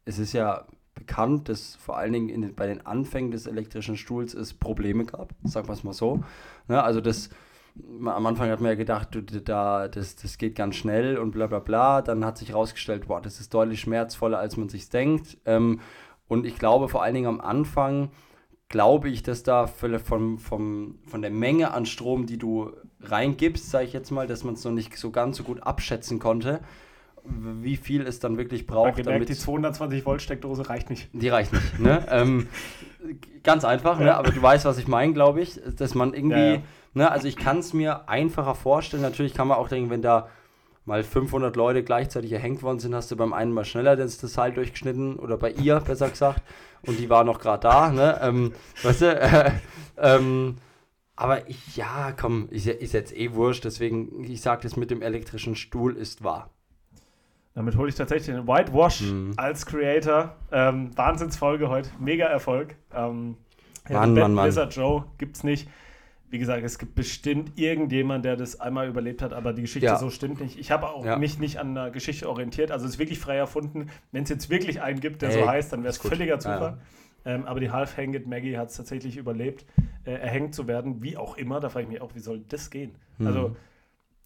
[0.06, 4.34] Es ist ja bekannt, dass vor allen Dingen den, bei den Anfängen des elektrischen Stuhls
[4.34, 6.24] es Probleme gab, sagen wir es mal so.
[6.68, 6.82] Ne?
[6.82, 7.30] Also das
[8.06, 11.48] am Anfang hat man ja gedacht, du, da, das, das geht ganz schnell und bla
[11.48, 12.02] bla bla.
[12.02, 15.38] Dann hat sich herausgestellt, boah, das ist deutlich schmerzvoller, als man sich denkt.
[15.46, 15.80] Ähm,
[16.28, 18.12] und ich glaube vor allen Dingen am Anfang,
[18.70, 22.72] glaube ich, dass da von, von, von der Menge an Strom, die du
[23.02, 26.18] reingibst, sage ich jetzt mal, dass man es noch nicht so ganz so gut abschätzen
[26.18, 26.62] konnte,
[27.24, 28.96] wie viel es dann wirklich braucht.
[28.96, 31.10] Gemerkt, damit die 220 Volt Steckdose reicht nicht.
[31.14, 31.80] Die reicht nicht.
[31.80, 32.06] Ne?
[32.10, 32.48] ähm,
[33.44, 34.16] ganz einfach, ne?
[34.16, 36.62] aber du weißt, was ich meine, glaube ich, dass man irgendwie ja, ja
[36.96, 37.12] Ne?
[37.12, 39.04] Also ich kann es mir einfacher vorstellen.
[39.04, 40.30] Natürlich kann man auch denken, wenn da
[40.86, 44.54] mal 500 Leute gleichzeitig erhängt worden sind, hast du beim einen mal schneller das Seil
[44.54, 46.42] durchgeschnitten oder bei ihr, besser gesagt.
[46.84, 47.92] Und die war noch gerade da.
[47.92, 48.20] Ne?
[48.22, 49.20] Ähm, weißt du?
[49.20, 49.52] Äh,
[49.98, 50.56] ähm,
[51.16, 53.66] aber ich, ja, komm, ist, ist jetzt eh wurscht.
[53.66, 56.50] Deswegen, ich sage das mit dem elektrischen Stuhl ist wahr.
[57.56, 59.34] Damit hole ich tatsächlich den Whitewash mhm.
[59.38, 60.36] als Creator.
[60.52, 61.90] Ähm, Wahnsinnsfolge heute.
[62.00, 62.76] Mega Erfolg.
[62.94, 63.38] Ähm,
[63.90, 64.46] Mann, Mann, Mann.
[64.46, 65.68] Blizzard Joe gibt es nicht
[66.30, 69.98] wie gesagt, es gibt bestimmt irgendjemand, der das einmal überlebt hat, aber die Geschichte ja.
[69.98, 70.58] so stimmt nicht.
[70.58, 71.18] Ich habe auch ja.
[71.18, 73.90] mich nicht an der Geschichte orientiert, also es ist wirklich frei erfunden.
[74.12, 76.78] Wenn es jetzt wirklich einen gibt, der hey, so heißt, dann wäre es völliger Zufall.
[77.26, 77.34] Ja.
[77.34, 79.66] Ähm, aber die Half-Hanged Maggie hat es tatsächlich überlebt,
[80.04, 81.60] äh, erhängt zu werden, wie auch immer.
[81.60, 82.96] Da frage ich mich auch, wie soll das gehen?
[83.18, 83.28] Mhm.
[83.28, 83.56] Also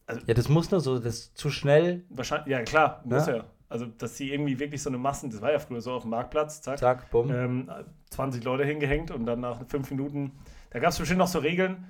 [0.05, 2.03] Also, ja, das muss nur so, das ist zu schnell.
[2.09, 3.37] Wahrscheinlich, ja klar, muss Ja.
[3.37, 3.43] ja.
[3.69, 6.09] Also, dass sie irgendwie wirklich so eine Massen, das war ja früher so auf dem
[6.09, 7.29] Marktplatz, zack, Zack, bumm.
[7.31, 7.69] ähm,
[8.09, 10.31] 20 Leute hingehängt und dann nach fünf Minuten,
[10.71, 11.85] da gab es bestimmt noch so Regeln,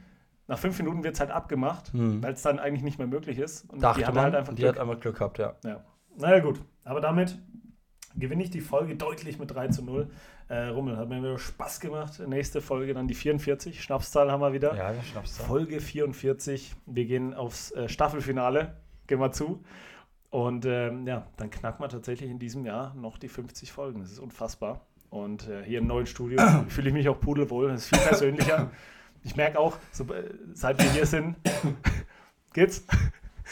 [0.48, 2.24] nach fünf Minuten wird es halt abgemacht, Hm.
[2.24, 3.70] weil es dann eigentlich nicht mehr möglich ist.
[3.70, 4.76] Und Dachte die hatten man, halt einfach die Glück.
[4.76, 5.56] hat einfach Glück gehabt, ja.
[5.64, 5.84] Ja.
[6.18, 6.60] Naja, gut.
[6.84, 7.38] Aber damit
[8.16, 10.10] gewinne ich die Folge deutlich mit 3 zu 0.
[10.48, 12.20] Äh, Rummel, hat mir wieder Spaß gemacht.
[12.28, 13.82] Nächste Folge dann die 44.
[13.84, 14.76] Schnapszahl haben wir wieder.
[14.76, 15.38] Ja, der Schnaps.
[15.38, 16.74] Folge 44.
[16.88, 18.74] Wir gehen aufs äh, Staffelfinale.
[19.06, 19.64] Gehen wir zu.
[20.32, 24.00] Und ähm, ja, dann knacken wir tatsächlich in diesem Jahr noch die 50 Folgen.
[24.02, 24.88] Das ist unfassbar.
[25.10, 27.70] Und äh, hier im neuen Studio fühle ich mich auch pudelwohl.
[27.70, 28.72] Das ist viel persönlicher.
[29.22, 31.36] Ich merke auch, so, äh, seit wir hier sind,
[32.54, 32.86] geht's?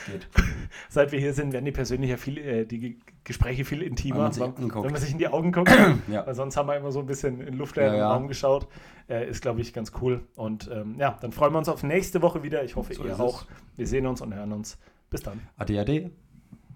[0.10, 0.26] Geht.
[0.90, 2.96] Seit wir hier sind, werden die persönlicher viel, äh, die Ge-
[3.26, 5.70] Gespräche viel intimer, Wenn man sich wenn, wenn man sich in die Augen guckt.
[6.08, 6.26] Ja.
[6.26, 8.14] Weil sonst haben wir immer so ein bisschen in luftleeren Ja, ja.
[8.14, 8.68] Raum geschaut.
[9.10, 10.22] Äh, ist, glaube ich, ganz cool.
[10.36, 12.64] Und ähm, ja, dann freuen wir uns auf nächste Woche wieder.
[12.64, 13.42] Ich hoffe, So ihr auch.
[13.42, 13.48] es.
[13.78, 14.78] Wir sehen uns und hören uns.
[15.10, 15.42] Bis dann.
[15.58, 16.12] Ade, ade.